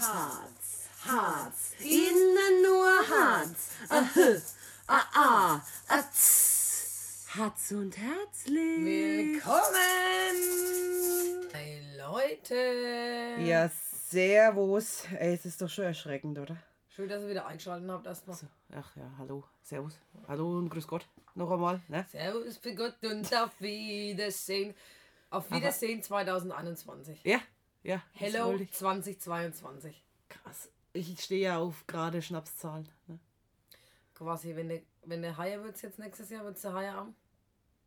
Harz, 0.00 0.88
Harz, 1.06 1.72
innen 1.80 2.62
nur 2.62 2.86
Harz. 2.86 3.70
Ahö, 3.88 4.38
ah, 4.86 5.02
ah, 5.12 5.60
atz. 5.88 7.26
Harz 7.34 7.72
und 7.72 7.98
herzlich. 7.98 8.84
Willkommen! 8.84 9.56
Hey 11.52 11.82
Leute! 11.98 13.42
Ja, 13.42 13.68
servus. 14.08 15.02
Ey, 15.18 15.34
es 15.34 15.44
ist 15.44 15.60
doch 15.60 15.68
schon 15.68 15.86
erschreckend, 15.86 16.38
oder? 16.38 16.56
Schön, 16.90 17.08
dass 17.08 17.22
ihr 17.24 17.30
wieder 17.30 17.46
eingeschaltet 17.46 17.90
habt 17.90 18.06
erstmal. 18.06 18.36
So, 18.36 18.46
ach 18.76 18.94
ja, 18.94 19.10
hallo, 19.18 19.42
servus. 19.62 19.98
Hallo 20.28 20.58
und 20.58 20.68
grüß 20.68 20.86
Gott. 20.86 21.08
Noch 21.34 21.50
einmal, 21.50 21.80
ne? 21.88 22.06
Servus 22.12 22.56
für 22.58 22.76
Gott 22.76 23.02
und 23.02 23.34
auf 23.34 23.60
Wiedersehen. 23.60 24.76
Auf 25.30 25.50
Wiedersehen 25.50 26.04
2021. 26.04 27.24
Ja, 27.24 27.40
ja. 27.82 28.02
Hello 28.12 28.46
wollte 28.46 28.64
ich. 28.64 28.72
2022. 28.72 30.02
Krass. 30.28 30.70
Ich 30.92 31.20
stehe 31.20 31.42
ja 31.42 31.58
auf 31.58 31.86
gerade 31.86 32.22
Schnapszahlen. 32.22 32.88
Ne? 33.06 33.18
Quasi, 34.14 34.56
wenn 34.56 34.68
der, 34.68 34.80
wenn 35.04 35.22
der 35.22 35.36
Haier 35.36 35.62
wird 35.62 35.80
jetzt 35.82 35.98
nächstes 35.98 36.30
Jahr, 36.30 36.44
wird 36.44 36.62
der 36.62 36.72
Haier 36.72 36.94
am. 36.96 37.14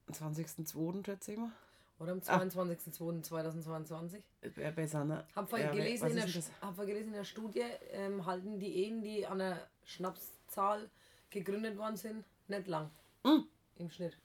Am 0.08 0.14
20.02. 0.14 1.06
schätze 1.06 1.32
ich 1.34 1.38
mal. 1.38 1.52
Oder 2.00 2.14
am 2.14 2.20
22.02.2022. 2.20 4.22
Wäre 4.56 4.72
besser, 4.72 5.06
ne? 5.06 5.24
Hab 5.36 5.52
wir, 5.52 5.60
Ja, 5.60 5.72
gelesen, 5.72 6.10
in 6.10 6.16
der, 6.16 6.28
hab 6.62 6.78
gelesen 6.78 7.10
in 7.10 7.14
der 7.14 7.26
Studie, 7.26 7.64
ähm, 7.92 8.26
halten 8.26 8.60
die 8.60 8.86
Ehen, 8.86 9.04
die 9.04 9.28
an 9.28 9.38
der 9.38 9.68
Schnapszahl 9.86 10.90
gegründet 11.30 11.78
worden 11.78 11.98
sind, 11.98 12.26
nicht 12.48 12.66
lang. 12.66 12.90
Mm. 13.24 13.42
Im 13.78 13.92
Schnitt. 13.92 14.18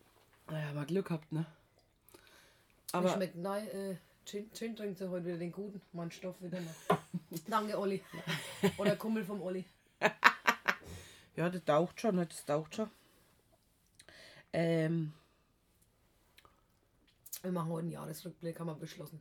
Naja, 0.49 0.73
mal 0.73 0.87
Glück 0.87 1.09
gehabt, 1.09 1.31
ne? 1.33 1.45
Aber 2.93 3.09
Aber 3.09 3.17
schmeckt 3.17 3.37
nein, 3.37 3.69
äh, 3.69 3.97
Gin, 4.27 4.51
Gin 4.53 4.75
trinkt 4.75 4.99
sie 4.99 5.09
heute 5.09 5.25
wieder 5.25 5.39
den 5.39 5.53
guten, 5.53 5.81
mein 5.93 6.11
Stoff 6.11 6.35
wieder 6.43 6.59
mal. 6.61 6.75
Danke, 7.49 7.79
Olli. 7.79 8.03
Oder 8.77 8.97
Kumpel 8.97 9.25
vom 9.25 9.41
Olli. 9.41 9.65
ja, 11.37 11.49
das 11.49 11.65
taucht 11.65 12.01
schon, 12.01 12.17
ne? 12.17 12.27
das 12.27 12.45
taucht 12.45 12.75
schon. 12.75 12.91
Ähm, 14.53 15.13
Wir 17.43 17.53
machen 17.53 17.71
heute 17.71 17.83
einen 17.83 17.93
Jahresrückblick, 17.93 18.59
haben 18.59 18.67
wir 18.67 18.75
beschlossen. 18.75 19.21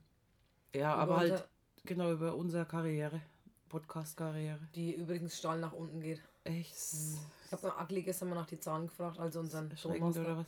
ja, 0.74 0.94
Über 0.94 1.02
aber 1.04 1.18
halt 1.18 1.48
genau 1.84 2.12
über 2.12 2.36
unsere 2.36 2.66
Karriere, 2.66 3.22
Podcast-Karriere. 3.70 4.68
Die 4.74 4.96
übrigens 4.96 5.38
steil 5.38 5.60
nach 5.60 5.74
unten 5.74 6.02
geht. 6.02 6.22
Echt 6.46 6.74
Ich 6.74 7.52
habe 7.52 7.62
beim 7.62 7.78
Agli 7.78 8.02
gestern 8.02 8.30
mal 8.30 8.36
nach 8.36 8.48
die 8.48 8.60
Zahlen 8.60 8.88
gefragt, 8.88 9.20
also 9.20 9.40
unseren 9.40 9.70
Tonmaster. 9.70 10.22
oder 10.22 10.38
was? 10.38 10.46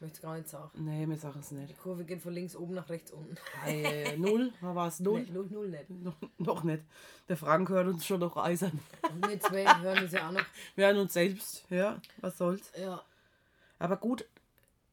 Möchte 0.00 0.16
es 0.16 0.22
gar 0.22 0.34
nicht 0.36 0.48
sagen. 0.48 0.70
Nee, 0.82 1.06
wir 1.06 1.16
sagen 1.18 1.40
es 1.40 1.50
Die 1.50 1.54
nicht. 1.56 1.78
Kurve 1.78 2.04
geht 2.04 2.22
von 2.22 2.32
links 2.32 2.56
oben 2.56 2.74
nach 2.74 2.88
rechts 2.88 3.10
unten. 3.10 3.36
Äh, 3.66 4.16
null, 4.16 4.50
war 4.62 4.88
es 4.88 4.98
null? 5.00 5.22
Nee, 5.24 5.30
null, 5.30 5.46
null 5.50 5.68
nicht. 5.68 5.90
Noch, 5.90 6.16
noch 6.38 6.64
nicht. 6.64 6.82
Der 7.28 7.36
Frank 7.36 7.68
hört 7.68 7.86
uns 7.86 8.06
schon 8.06 8.20
noch 8.20 8.36
eisern. 8.38 8.78
Und 9.12 9.28
wir 9.28 9.38
zwei 9.40 9.64
hören 9.82 10.02
uns 10.04 10.12
ja 10.12 10.28
auch 10.28 10.32
noch. 10.32 10.44
Wir 10.74 10.86
hören 10.86 10.96
uns 10.98 11.12
selbst, 11.12 11.64
ja, 11.68 12.00
was 12.22 12.38
soll's. 12.38 12.72
Ja. 12.78 13.02
Aber 13.78 13.98
gut, 13.98 14.24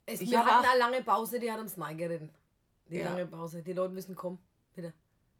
Es, 0.05 0.19
wir 0.19 0.39
hatten 0.45 0.65
auch- 0.65 0.69
eine 0.71 0.79
lange 0.79 1.01
Pause, 1.03 1.39
die 1.39 1.49
hat 1.51 1.59
uns 1.61 1.75
geritten. 1.75 2.29
Die 2.89 2.97
Ja. 2.97 3.05
lange 3.09 3.25
Pause. 3.27 3.63
Die 3.63 3.73
Leute 3.73 3.93
müssen 3.93 4.13
kommen. 4.15 4.39
Bitte. 4.75 4.93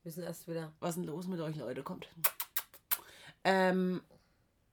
Müssen 0.05 0.23
erst 0.23 0.47
wieder. 0.47 0.71
was 0.79 0.91
ist 0.91 0.95
denn 0.97 1.03
los 1.05 1.27
mit 1.27 1.41
euch, 1.41 1.57
Leute? 1.57 1.83
Kommt. 1.83 2.07
Ähm, 3.43 4.01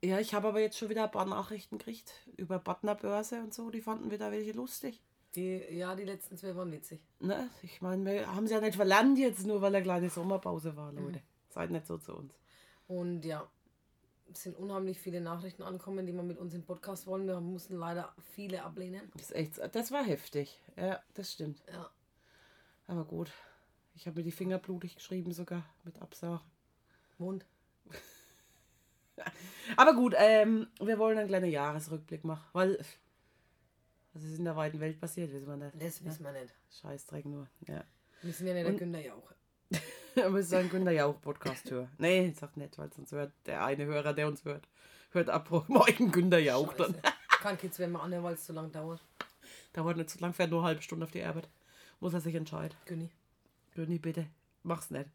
ja, 0.04 0.18
ich 0.18 0.34
habe 0.34 0.48
aber 0.48 0.60
jetzt 0.60 0.78
schon 0.78 0.88
wieder 0.88 1.04
ein 1.04 1.10
paar 1.10 1.26
Nachrichten 1.26 1.78
gekriegt 1.78 2.12
über 2.36 2.58
Partnerbörse 2.58 3.40
und 3.40 3.54
so. 3.54 3.70
Die 3.70 3.80
fanden 3.80 4.10
wieder 4.10 4.30
welche 4.30 4.52
lustig. 4.52 5.00
Die, 5.34 5.56
ja, 5.70 5.96
die 5.96 6.04
letzten 6.04 6.36
zwei 6.36 6.54
waren 6.54 6.70
witzig. 6.70 7.00
Ne? 7.18 7.48
Ich 7.62 7.82
meine, 7.82 8.04
wir 8.04 8.34
haben 8.34 8.46
sie 8.46 8.54
ja 8.54 8.60
nicht 8.60 8.76
verlernt 8.76 9.18
jetzt, 9.18 9.46
nur 9.46 9.60
weil 9.60 9.74
eine 9.74 9.82
kleine 9.82 10.10
Sommerpause 10.10 10.76
war, 10.76 10.92
Leute. 10.92 11.22
Seid 11.48 11.70
nicht 11.70 11.86
so 11.86 11.98
zu 11.98 12.14
uns. 12.14 12.38
Und 12.86 13.24
ja, 13.24 13.48
es 14.32 14.42
sind 14.42 14.56
unheimlich 14.56 14.98
viele 14.98 15.20
Nachrichten 15.20 15.62
angekommen, 15.62 16.06
die 16.06 16.12
wir 16.12 16.22
mit 16.22 16.38
uns 16.38 16.54
im 16.54 16.64
Podcast 16.64 17.06
wollen. 17.06 17.26
Wir 17.26 17.40
mussten 17.40 17.76
leider 17.76 18.14
viele 18.34 18.62
ablehnen. 18.62 19.10
Das, 19.14 19.30
ist 19.30 19.34
echt, 19.34 19.74
das 19.74 19.90
war 19.90 20.04
heftig. 20.04 20.60
Ja, 20.76 21.02
das 21.14 21.32
stimmt. 21.32 21.62
Ja. 21.72 21.90
Aber 22.86 23.04
gut. 23.04 23.32
Ich 23.96 24.06
habe 24.06 24.18
mir 24.18 24.24
die 24.24 24.32
Finger 24.32 24.58
blutig 24.58 24.96
geschrieben 24.96 25.32
sogar 25.32 25.64
mit 25.84 26.00
Absagen. 26.00 26.40
Mund. 27.18 27.44
Aber 29.76 29.94
gut, 29.94 30.14
ähm, 30.16 30.68
wir 30.80 30.98
wollen 30.98 31.18
einen 31.18 31.28
kleinen 31.28 31.50
Jahresrückblick 31.50 32.24
machen, 32.24 32.44
weil 32.52 32.78
was 34.12 34.22
ist 34.22 34.38
in 34.38 34.44
der 34.44 34.56
weiten 34.56 34.78
Welt 34.78 35.00
passiert, 35.00 35.32
wissen 35.32 35.48
wir 35.48 35.56
nicht. 35.56 35.74
Das 35.74 36.04
wissen 36.04 36.24
wir 36.24 36.32
nicht. 36.32 36.54
Scheißdreck 36.80 37.26
nur. 37.26 37.48
Ja. 37.66 37.84
Wir 38.22 38.32
sind 38.32 38.46
ja 38.46 38.54
nicht 38.54 38.66
der 38.66 38.74
Günther 38.74 39.00
Jauch. 39.00 39.32
Aber 40.16 40.38
es 40.38 40.46
ist 40.46 40.54
ein 40.54 40.70
Günther 40.70 40.92
Jauch 40.92 41.20
Podcast 41.20 41.68
hören. 41.70 41.90
Nee, 41.98 42.32
sag 42.38 42.56
nicht, 42.56 42.78
weil 42.78 42.92
sonst 42.92 43.10
hört 43.10 43.32
der 43.46 43.64
eine 43.64 43.84
Hörer, 43.86 44.12
der 44.12 44.28
uns 44.28 44.44
hört, 44.44 44.68
hört 45.10 45.30
ab 45.30 45.50
morgen 45.68 46.12
Günther 46.12 46.38
Jauch 46.38 46.72
dann. 46.74 46.92
Scheiße. 46.94 47.14
Kann 47.42 47.58
Kids, 47.58 47.78
wenn 47.80 47.90
wir 47.92 48.00
anhören, 48.00 48.22
weil 48.22 48.34
es 48.34 48.44
zu 48.44 48.52
lang 48.52 48.70
dauert. 48.70 49.00
Dauert 49.72 49.96
nicht 49.96 50.10
so 50.10 50.20
lang, 50.20 50.32
fährt 50.32 50.50
nur 50.50 50.60
eine 50.60 50.68
halbe 50.68 50.82
Stunde 50.82 51.04
auf 51.04 51.10
die 51.10 51.24
Arbeit. 51.24 51.48
Muss 51.98 52.14
er 52.14 52.20
sich 52.20 52.34
entscheiden. 52.36 52.76
Günni. 52.86 53.10
Günni, 53.74 53.98
bitte, 53.98 54.26
mach's 54.62 54.90
nicht. 54.90 55.10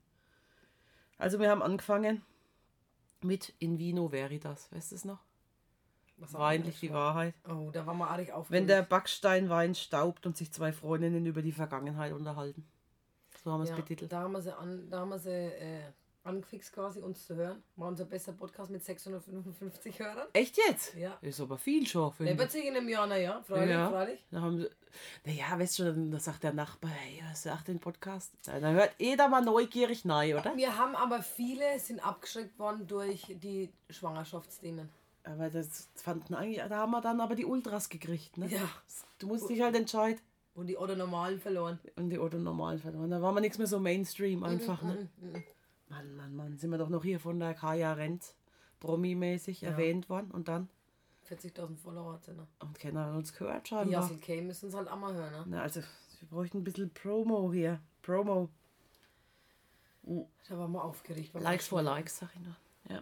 Also 1.18 1.40
wir 1.40 1.50
haben 1.50 1.62
angefangen 1.62 2.22
mit 3.24 3.54
In 3.60 3.78
Vino 3.78 4.12
Veritas. 4.12 4.72
Weißt 4.72 4.92
du 4.92 4.96
es 4.96 5.06
noch? 5.06 5.20
Was 6.18 6.34
Weinlich 6.34 6.80
die? 6.80 6.92
Wahrheit. 6.92 7.34
Oh, 7.48 7.70
da 7.72 7.86
waren 7.86 7.98
wir 7.98 8.10
arg 8.10 8.30
aufgeregt. 8.32 8.50
Wenn 8.50 8.68
der 8.68 8.84
Backsteinwein 8.84 9.74
staubt 9.74 10.26
und 10.26 10.36
sich 10.36 10.52
zwei 10.52 10.72
Freundinnen 10.74 11.26
über 11.26 11.42
die 11.42 11.54
Vergangenheit 11.54 12.12
unterhalten. 12.14 12.68
So 13.44 13.52
haben 13.52 13.62
wir 13.62 13.64
es 13.64 13.70
ja, 13.70 13.76
betitelt. 13.78 14.12
Da 14.12 14.22
haben 14.22 14.34
wir 14.34 14.42
sie, 14.42 14.56
an, 14.56 14.90
da 14.90 15.00
haben 15.00 15.10
wir 15.10 15.20
sie 15.20 15.30
äh, 15.30 15.94
angefixt 16.24 16.74
quasi, 16.74 17.00
uns 17.00 17.26
zu 17.26 17.36
hören. 17.36 17.64
War 17.76 17.88
unser 17.88 18.06
bester 18.06 18.34
Podcast 18.34 18.70
mit 18.72 18.84
655 18.84 20.00
Hörern. 20.00 20.28
Echt 20.34 20.58
jetzt? 20.58 20.96
Ja. 20.96 21.18
Ist 21.22 21.40
aber 21.40 21.58
viel 21.58 21.86
schon. 21.88 22.12
ich. 22.20 22.26
Lebt 22.26 22.52
sich 22.52 22.66
in 22.66 22.76
einem 22.76 22.90
Jahr, 22.90 23.08
naja, 23.08 23.42
freilich, 23.46 23.70
Ja. 23.72 23.90
freilich. 23.90 24.26
Da 24.32 24.42
haben 24.42 24.60
sie, 24.60 24.70
naja, 25.26 25.58
weißt 25.60 25.80
du, 25.80 25.84
dann 25.86 26.12
da 26.12 26.20
sagt 26.20 26.44
der 26.44 26.54
Nachbar, 26.54 26.92
hey, 26.92 27.24
was 27.30 27.44
sagt 27.44 27.68
den 27.68 27.80
Podcast? 27.80 28.34
Da 28.46 28.60
da 28.60 28.72
hört 28.72 28.92
jeder 29.00 29.28
mal 29.30 29.42
neugierig 29.42 30.06
nein, 30.06 30.36
oder? 30.36 30.56
Wir 30.56 30.78
haben 30.78 30.96
aber 30.96 31.22
viele 31.24 31.80
sind 31.80 32.06
abgeschreckt 32.06 32.58
worden 32.60 32.86
durch 32.88 33.24
die 33.42 33.70
Schwangerschaftsthemen. 33.90 34.90
Aber 35.24 35.50
das 35.50 35.90
fanden 35.96 36.34
eigentlich, 36.34 36.58
da 36.70 36.78
haben 36.78 36.92
wir 36.92 37.02
dann 37.02 37.22
aber 37.22 37.36
die 37.36 37.46
Ultras 37.46 37.90
gekriegt, 37.90 38.38
ne? 38.38 38.48
Ja. 38.48 38.62
Du 39.20 39.28
musst 39.28 39.50
dich 39.50 39.62
halt 39.62 39.76
entscheiden. 39.76 40.20
Und 40.56 40.68
die 40.68 40.78
Otto 40.78 40.96
Normalen 40.96 41.40
verloren. 41.40 41.80
Und 41.96 42.10
die 42.10 42.20
Otto 42.20 42.38
normal 42.38 42.80
verloren. 42.80 43.10
Da 43.12 43.22
war 43.22 43.32
man 43.32 43.42
nichts 43.42 43.58
mehr 43.58 43.68
so 43.68 43.80
Mainstream 43.80 44.44
einfach, 44.44 44.82
ne? 44.82 45.08
Mhm. 45.22 45.44
Mann, 45.90 46.16
Mann, 46.16 46.36
Mann. 46.36 46.58
Sind 46.58 46.72
wir 46.72 46.78
doch 46.78 46.90
noch 46.90 47.04
hier 47.04 47.20
von 47.20 47.40
der 47.40 47.54
Kaya 47.54 47.94
Renz 47.94 48.36
Promi-mäßig 48.80 49.64
erwähnt 49.64 50.10
worden 50.10 50.32
und 50.32 50.48
dann? 50.48 50.70
40.000 51.30 51.76
Follower 51.78 52.14
hat 52.14 52.24
sie 52.24 52.34
noch. 52.34 52.48
Und 52.60 52.80
keiner 52.80 53.06
hat 53.06 53.14
uns 53.16 53.34
gehört 53.34 53.68
scheinbar. 53.68 54.02
Yassel 54.02 54.18
K 54.18 54.42
müssen 54.42 54.70
es 54.70 54.76
halt 54.76 54.88
auch 54.88 54.98
mal 54.98 55.14
hören, 55.14 55.32
ne? 55.32 55.44
Na, 55.48 55.62
also, 55.62 55.82
wir 55.82 56.28
bräuchten 56.30 56.60
ein 56.60 56.64
bisschen 56.64 56.90
Promo 56.94 57.52
hier. 57.52 57.80
Promo. 58.02 58.50
Da 60.48 60.58
waren 60.58 60.72
wir 60.72 60.84
aufgeregt. 60.84 61.34
Likes 61.36 61.68
for. 61.68 61.82
Likes, 61.82 62.18
sag 62.18 62.30
ich 62.36 62.42
nur. 62.42 62.56
Ja, 62.90 63.02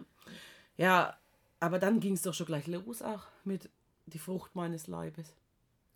ja 0.76 1.16
aber 1.60 1.78
dann 1.78 2.00
ging 2.00 2.14
es 2.14 2.22
doch 2.22 2.34
schon 2.34 2.46
gleich 2.46 2.66
los 2.66 3.00
auch 3.02 3.22
mit 3.44 3.70
die 4.06 4.18
Frucht 4.18 4.54
meines 4.54 4.86
Leibes. 4.88 5.34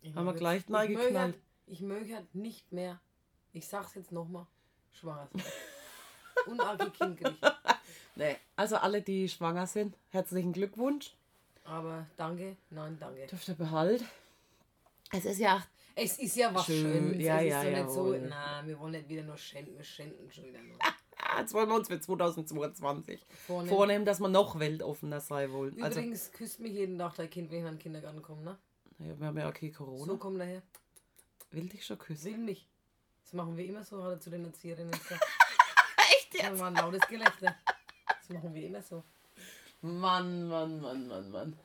Ich 0.01 0.15
Haben 0.15 0.25
wir 0.25 0.33
gleich 0.33 0.63
ich 0.67 0.73
reingeknallt. 0.73 1.35
möchte- 1.35 1.41
Ich 1.67 1.81
möchte 1.81 2.15
halt 2.15 2.33
nicht 2.35 2.71
mehr, 2.71 2.99
ich 3.51 3.67
sag's 3.67 3.93
jetzt 3.95 4.11
nochmal, 4.11 4.47
schwanger 4.91 5.27
sein. 5.33 5.43
Auch 6.47 6.93
kriegen. 6.93 7.37
Nee, 8.15 8.35
also 8.55 8.75
alle, 8.77 9.01
die 9.01 9.27
schwanger 9.27 9.65
sind, 9.67 9.95
herzlichen 10.09 10.53
Glückwunsch. 10.53 11.15
Aber 11.63 12.05
danke, 12.17 12.57
nein, 12.69 12.97
danke. 12.99 13.25
Dürft 13.27 13.47
ihr 13.47 13.55
behalten. 13.55 14.05
Es 15.11 15.25
ist 15.25 15.39
ja 15.39 15.63
Es 15.95 16.17
ist 16.19 16.35
ja 16.35 16.53
was 16.53 16.65
Schön, 16.65 16.81
Schönes. 17.11 17.23
ja, 17.23 17.39
es 17.39 17.45
ja, 17.49 17.61
ist 17.63 17.71
doch 17.71 17.83
nicht 17.83 18.21
so, 18.21 18.27
na, 18.29 18.61
wir 18.65 18.79
wollen 18.79 18.91
nicht 18.91 19.09
wieder 19.09 19.23
nur 19.23 19.37
schenken, 19.37 19.77
wir 19.77 19.83
schenken 19.83 20.31
schon 20.31 20.45
wieder 20.45 20.61
nur. 20.61 20.77
Jetzt 21.39 21.53
wollen 21.53 21.69
wir 21.69 21.75
uns 21.75 21.87
für 21.87 21.99
2022 21.99 23.25
Vornehmen. 23.47 23.75
vornehmen, 23.75 24.05
dass 24.05 24.19
wir 24.19 24.27
noch 24.27 24.59
weltoffener 24.59 25.19
sein 25.19 25.51
wollen. 25.51 25.81
Also, 25.81 25.99
Übrigens 25.99 26.31
küsst 26.31 26.59
mich 26.59 26.73
jeden 26.73 26.97
Tag 26.99 27.15
dein 27.15 27.29
Kind, 27.29 27.49
wenn 27.49 27.59
ich 27.59 27.63
in 27.65 27.71
den 27.71 27.79
Kindergarten 27.79 28.21
komme, 28.21 28.43
ne? 28.43 28.57
ja, 28.99 29.19
wir 29.19 29.27
haben 29.27 29.37
ja 29.37 29.47
okay 29.49 29.71
Corona. 29.71 30.05
So 30.05 30.17
komm 30.17 30.37
daher. 30.37 30.61
Will 31.51 31.67
dich 31.67 31.85
schon 31.85 31.97
küssen. 31.97 32.25
Will 32.25 32.37
nicht. 32.39 32.67
Das 33.23 33.33
machen 33.33 33.55
wir 33.57 33.65
immer 33.65 33.83
so, 33.83 34.03
hat 34.03 34.11
er 34.11 34.19
zu 34.19 34.29
den 34.29 34.45
Erzieherinnen 34.45 34.91
gesagt. 34.91 35.23
Echt 36.33 36.51
Das 36.51 36.59
war 36.59 36.67
ein 36.67 36.75
lautes 36.75 37.01
Gelächter. 37.07 37.55
Das 38.07 38.29
machen 38.29 38.53
wir 38.53 38.67
immer 38.67 38.81
so. 38.81 39.03
Mann, 39.81 40.47
Mann, 40.47 40.79
Mann, 40.81 41.07
Mann, 41.07 41.29
Mann. 41.31 41.59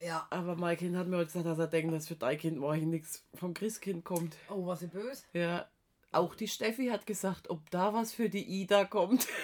Ja. 0.00 0.26
Aber 0.30 0.54
mein 0.56 0.76
Kind 0.76 0.96
hat 0.96 1.06
mir 1.08 1.16
heute 1.16 1.26
gesagt, 1.26 1.46
dass 1.46 1.58
er 1.58 1.66
denkt, 1.66 1.92
dass 1.92 2.06
für 2.08 2.14
dein 2.16 2.38
Kind 2.38 2.58
morgen 2.58 2.88
nichts 2.90 3.24
vom 3.34 3.52
Christkind 3.52 4.04
kommt. 4.04 4.36
Oh, 4.48 4.66
was 4.66 4.80
sie 4.80 4.86
böse? 4.86 5.24
Ja. 5.32 5.66
Auch 6.12 6.34
die 6.34 6.48
Steffi 6.48 6.86
hat 6.88 7.06
gesagt, 7.06 7.50
ob 7.50 7.68
da 7.70 7.92
was 7.92 8.14
für 8.14 8.28
die 8.28 8.44
Ida 8.62 8.84
kommt. 8.84 9.26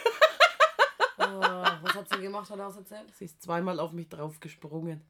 Oh, 1.17 1.23
was 1.23 1.95
hat 1.95 2.09
sie 2.09 2.21
gemacht, 2.21 2.51
hat 2.51 2.59
er 2.59 2.67
uns 2.67 2.77
erzählt? 2.77 3.15
Sie 3.17 3.25
ist 3.27 3.41
zweimal 3.41 3.79
auf 3.79 3.93
mich 3.93 4.09
drauf 4.09 4.41
gesprungen. 4.41 5.01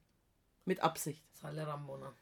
Mit 0.66 0.80
Absicht. 0.80 1.22
Das 1.30 1.38
ist 1.38 1.44
halt 1.44 1.56
der 1.56 1.66
Rambo, 1.66 1.96
ne? 1.96 2.12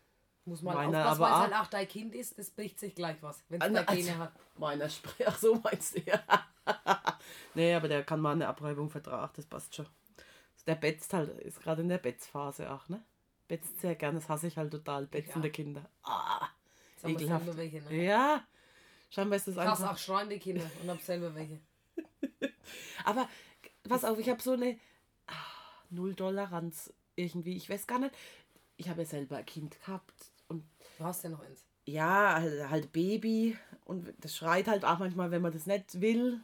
Muss 0.45 0.63
man 0.63 0.75
Meiner 0.75 1.01
aufpassen, 1.01 1.23
aber 1.23 1.25
weil 1.25 1.31
es 1.31 1.37
auch. 1.37 1.57
halt 1.57 1.67
auch 1.67 1.71
dein 1.71 1.89
Kind 1.89 2.15
ist, 2.15 2.39
das 2.39 2.51
bricht 2.51 2.79
sich 2.81 2.95
gleich 2.95 3.17
was, 3.23 3.43
wenn 3.49 3.61
es 3.61 3.77
Also- 3.79 3.93
Gene 3.93 4.19
hat. 4.19 4.33
Meiner 4.57 4.89
spricht. 4.89 5.23
Ach 5.29 5.37
so 5.39 5.57
meinst 5.63 5.97
du 5.97 6.01
ja. 6.03 6.23
nee, 7.55 7.75
aber 7.75 7.89
der 7.89 8.05
kann 8.05 8.21
mal 8.21 8.33
eine 8.33 8.49
Abreibung 8.49 8.91
vertragen, 8.91 9.33
das 9.37 9.47
passt 9.47 9.75
schon. 9.75 9.87
Der 10.67 10.77
betzt 10.77 11.13
halt, 11.13 11.31
ist 11.41 11.61
gerade 11.61 11.83
in 11.83 11.89
der 11.89 11.99
Betzphase 11.99 12.71
auch, 12.73 12.89
ne? 12.89 13.03
Betzt 13.49 13.81
sehr 13.81 13.95
gerne, 13.97 14.19
das 14.21 14.29
hasse 14.29 14.47
ich 14.47 14.57
halt 14.57 14.71
total, 14.71 15.07
betzende 15.07 15.49
auch. 15.49 15.53
Kinder. 15.53 15.89
Ah, 16.05 16.47
wir 17.03 17.11
ekelhaft. 17.11 17.45
selber 17.45 17.59
welche, 17.59 17.83
ne? 17.83 18.05
Ja, 18.05 18.45
scheinbar 19.11 19.37
ist 19.37 19.49
das 19.49 19.57
Ich 19.57 19.61
hasse 19.61 19.83
einfach. 19.83 19.95
auch 19.95 19.99
schreiende 19.99 20.39
Kinder 20.39 20.71
und 20.83 20.89
hab 20.91 21.01
selber 21.01 21.35
welche. 21.35 21.59
Aber 23.05 23.29
pass 23.89 24.05
auf, 24.05 24.19
ich 24.19 24.29
habe 24.29 24.41
so 24.41 24.53
eine 24.53 24.79
ah, 25.27 25.33
Null-Toleranz 25.91 26.93
irgendwie. 27.17 27.57
Ich 27.57 27.69
weiß 27.69 27.87
gar 27.87 27.99
nicht. 27.99 28.15
Ich 28.77 28.89
habe 28.89 29.03
ja 29.03 29.07
selber 29.07 29.37
ein 29.39 29.47
Kind 29.47 29.79
gehabt 29.81 30.31
und 30.49 30.65
Du 30.99 31.05
hast 31.05 31.25
ja 31.25 31.31
noch 31.31 31.41
eins. 31.41 31.65
ja, 31.87 32.35
halt, 32.35 32.71
halt 32.71 32.93
Baby 32.93 33.59
und 33.85 34.15
das 34.21 34.37
schreit 34.37 34.69
halt 34.69 34.85
auch 34.85 35.01
manchmal, 35.01 35.31
wenn 35.33 35.43
man 35.43 35.53
das 35.53 35.67
nicht 35.67 36.01
will. 36.01 36.41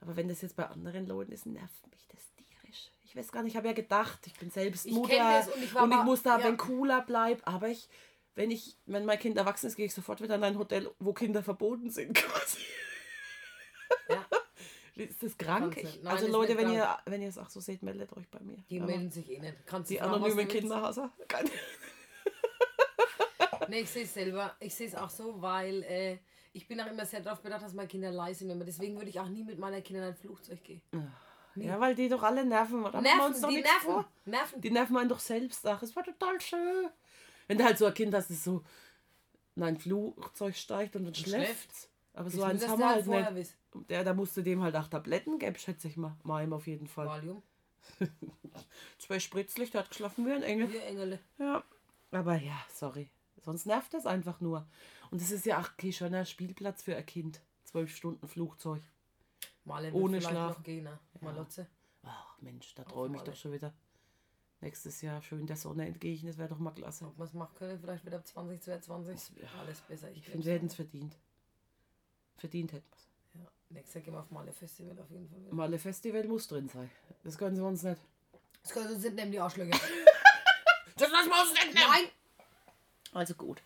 Aber 0.00 0.16
wenn 0.16 0.28
das 0.28 0.40
jetzt 0.40 0.56
bei 0.56 0.66
anderen 0.66 1.06
Leuten 1.06 1.32
ist, 1.32 1.46
nervt 1.46 1.86
mich 1.90 2.06
das 2.08 2.20
tierisch. 2.34 2.90
Ich 3.04 3.14
weiß 3.16 3.32
gar 3.32 3.42
nicht, 3.42 3.52
ich 3.52 3.56
habe 3.56 3.68
ja 3.68 3.74
gedacht, 3.74 4.26
ich 4.26 4.34
bin 4.34 4.50
selbst 4.50 4.86
Ich 4.86 4.92
Mutter 4.92 5.46
und 5.54 5.62
ich 5.62 5.74
war 5.74 5.82
und 5.82 5.92
ich 5.92 6.02
muss 6.04 6.22
da 6.22 6.38
ja. 6.38 6.44
wenn 6.44 6.56
cooler 6.56 7.02
bleiben. 7.02 7.40
Aber 7.44 7.68
ich, 7.68 7.88
wenn 8.34 8.50
ich, 8.50 8.76
wenn 8.86 9.04
mein 9.04 9.18
Kind 9.18 9.36
erwachsen 9.36 9.66
ist, 9.66 9.76
gehe 9.76 9.86
ich 9.86 9.94
sofort 9.94 10.22
wieder 10.22 10.36
in 10.36 10.44
ein 10.44 10.58
Hotel, 10.58 10.90
wo 10.98 11.12
Kinder 11.12 11.42
verboten 11.42 11.90
sind 11.90 12.14
quasi. 12.14 12.58
Ja. 14.08 14.26
Ist 14.96 15.22
das 15.22 15.38
krank? 15.38 15.76
Nein, 15.76 16.06
also 16.06 16.26
Leute, 16.26 16.56
wenn 16.56 16.70
ihr, 16.70 16.98
wenn 17.06 17.22
ihr 17.22 17.28
es 17.28 17.38
auch 17.38 17.48
so 17.48 17.60
seht, 17.60 17.82
meldet 17.82 18.12
euch 18.12 18.28
bei 18.28 18.40
mir. 18.40 18.56
Die 18.68 18.80
Aber 18.80 18.90
melden 18.90 19.10
sich 19.10 19.30
eh 19.30 19.38
nicht. 19.38 19.66
Kannst 19.66 19.90
die 19.90 20.00
anonymen? 20.00 20.48
Kinderhasser. 20.48 21.10
Nee, 23.68 23.82
ich 23.82 23.90
sehe 23.90 24.02
es 24.02 24.14
selber. 24.14 24.56
Ich 24.58 24.74
sehe 24.74 24.88
es 24.88 24.96
auch 24.96 25.10
so, 25.10 25.40
weil 25.40 25.84
äh, 25.84 26.18
ich 26.52 26.66
bin 26.66 26.80
auch 26.80 26.86
immer 26.86 27.06
sehr 27.06 27.20
darauf 27.20 27.40
bedacht, 27.40 27.62
dass 27.62 27.74
meine 27.74 27.88
Kinder 27.88 28.10
leise 28.10 28.46
sind. 28.46 28.66
Deswegen 28.66 28.96
würde 28.96 29.10
ich 29.10 29.20
auch 29.20 29.28
nie 29.28 29.44
mit 29.44 29.58
meinen 29.58 29.82
Kindern 29.82 30.04
in 30.04 30.10
ein 30.10 30.16
Flugzeug 30.16 30.62
gehen. 30.64 30.82
Ja, 31.56 31.80
weil 31.80 31.94
die 31.94 32.08
doch 32.08 32.22
alle 32.22 32.44
nerven. 32.44 32.80
Machen 32.80 33.02
wir 33.04 33.24
uns 33.26 33.40
Nerven, 33.40 33.42
doch 33.42 33.48
die 33.48 33.60
nerven. 33.60 33.80
vor. 33.80 34.08
Nerven. 34.24 34.60
Die 34.60 34.70
nerven 34.70 34.96
einen 34.96 35.08
doch 35.08 35.18
selbst. 35.18 35.66
Ach, 35.66 35.82
es 35.82 35.94
war 35.96 36.04
total 36.04 36.40
schön. 36.40 36.88
Wenn 37.48 37.58
du 37.58 37.64
halt 37.64 37.78
so 37.78 37.86
ein 37.86 37.94
Kind 37.94 38.14
hast, 38.14 38.30
das 38.30 38.44
so 38.44 38.62
in 39.56 39.62
ein 39.64 39.76
Flugzeug 39.76 40.56
steigt 40.56 40.96
und 40.96 41.04
dann 41.04 41.14
schläft. 41.14 41.88
Aber 42.14 42.30
so 42.30 42.42
eins 42.42 42.66
haben 42.66 42.78
wir 42.78 42.88
halt 42.88 43.06
halt 43.06 43.34
nicht. 43.34 43.54
wissen. 43.72 43.86
Der, 43.88 44.04
da 44.04 44.14
musst 44.14 44.36
du 44.36 44.42
dem 44.42 44.62
halt 44.62 44.76
auch 44.76 44.88
Tabletten 44.88 45.38
geben, 45.38 45.56
schätze 45.56 45.88
ich 45.88 45.96
mal. 45.96 46.16
Mal 46.22 46.44
ihm 46.44 46.52
auf 46.52 46.66
jeden 46.66 46.86
Fall. 46.86 47.06
Valium. 47.06 47.42
Zwei 48.98 49.18
Spritzlicht, 49.20 49.74
der 49.74 49.82
hat 49.82 49.90
geschlafen 49.90 50.26
wie 50.26 50.32
ein 50.32 50.42
Engel. 50.42 50.72
Wir 50.72 50.84
Engele. 50.84 51.18
Ja. 51.38 51.62
Aber 52.10 52.36
ja, 52.36 52.58
sorry. 52.72 53.10
Sonst 53.42 53.66
nervt 53.66 53.94
das 53.94 54.06
einfach 54.06 54.40
nur. 54.40 54.66
Und 55.10 55.20
es 55.20 55.30
ist 55.30 55.46
ja 55.46 55.60
auch 55.60 55.76
kein 55.76 55.92
schöner 55.92 56.24
Spielplatz 56.24 56.82
für 56.82 56.96
ein 56.96 57.06
Kind. 57.06 57.40
Zwölf 57.64 57.94
Stunden 57.94 58.26
Flugzeug. 58.28 58.82
Malen 59.64 59.92
Ohne 59.94 60.20
Schlaf. 60.20 60.56
noch 60.56 60.62
gehen, 60.62 60.84
ne? 60.84 60.98
Malotze. 61.20 61.66
Ach 62.02 62.36
Mensch, 62.40 62.74
da 62.74 62.84
träume 62.84 63.16
ich 63.16 63.22
doch 63.22 63.34
schon 63.36 63.52
wieder. 63.52 63.72
Nächstes 64.60 65.00
Jahr 65.00 65.22
schön 65.22 65.46
der 65.46 65.56
Sonne 65.56 65.86
entgegen, 65.86 66.26
das 66.26 66.36
wäre 66.36 66.48
doch 66.48 66.58
mal 66.58 66.72
klasse. 66.72 67.06
Ob 67.06 67.16
wir 67.18 67.24
es 67.24 67.32
machen 67.32 67.54
können, 67.56 67.78
vielleicht 67.80 68.04
wieder 68.04 68.18
ab 68.18 68.26
2022. 68.26 69.34
Alles 69.58 69.80
besser. 69.80 70.08
Ich 70.10 70.16
glaub's 70.16 70.30
finde, 70.32 70.46
wir 70.46 70.52
hätten 70.54 70.66
es 70.66 70.74
verdient. 70.74 71.16
Verdient 72.36 72.72
hätten 72.72 72.86
wir 72.90 72.96
es. 72.96 73.08
Ja. 73.34 73.50
Nächstes 73.70 73.94
Jahr 73.94 74.04
gehen 74.04 74.14
wir 74.14 74.20
auf 74.20 74.30
Malle 74.30 74.52
Festival 74.52 74.98
auf 74.98 75.10
jeden 75.10 75.28
Fall. 75.28 75.40
wieder. 75.40 75.54
Malle 75.54 75.78
Festival 75.78 76.24
muss 76.24 76.46
drin 76.48 76.68
sein. 76.68 76.90
Das 77.22 77.38
können 77.38 77.56
sie 77.56 77.64
uns 77.64 77.82
nicht. 77.82 78.00
Das 78.62 78.72
können 78.72 78.94
uns 78.94 79.02
nicht 79.02 79.14
nehmen, 79.14 79.32
die 79.32 79.40
Arschlöcher. 79.40 79.78
Das 80.96 81.10
lassen 81.10 81.30
wir 81.30 81.40
uns 81.40 81.52
nicht 81.54 81.74
Nein! 81.74 82.10
Also 83.14 83.32
gut. 83.34 83.62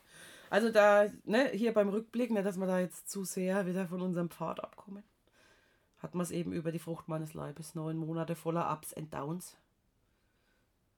Also 0.54 0.70
da, 0.70 1.10
ne, 1.24 1.48
hier 1.48 1.74
beim 1.74 1.88
Rückblick, 1.88 2.30
ne, 2.30 2.44
dass 2.44 2.58
wir 2.58 2.68
da 2.68 2.78
jetzt 2.78 3.10
zu 3.10 3.24
sehr 3.24 3.66
wieder 3.66 3.88
von 3.88 4.00
unserem 4.00 4.30
Pfad 4.30 4.62
abkommen, 4.62 5.02
hat 5.98 6.14
man 6.14 6.22
es 6.22 6.30
eben 6.30 6.52
über 6.52 6.70
die 6.70 6.78
Frucht 6.78 7.08
meines 7.08 7.34
Leibes. 7.34 7.74
Neun 7.74 7.96
Monate 7.96 8.36
voller 8.36 8.72
Ups 8.72 8.94
and 8.94 9.12
Downs. 9.12 9.56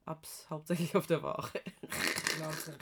Ups 0.04 0.46
hauptsächlich 0.50 0.94
auf 0.94 1.06
der. 1.06 1.22
Wahnsinn. 1.22 2.74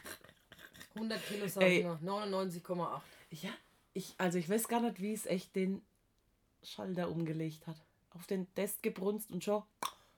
100 0.97 1.25
Kilo 1.25 1.47
noch. 1.47 2.25
99,8. 2.25 3.01
Ja, 3.31 3.51
ich, 3.93 4.17
also 4.19 4.39
ich 4.39 4.51
weiß 4.51 4.67
gar 4.67 4.81
nicht, 4.81 5.01
wie 5.01 5.13
es 5.13 5.27
echt 5.27 5.55
den 5.55 5.81
Schalter 6.65 7.09
umgelegt 7.09 7.69
hat. 7.69 7.77
Auf 8.11 8.27
den 8.27 8.53
Test 8.57 8.83
gebrunst 8.83 9.31
und 9.31 9.45
schon. 9.45 9.63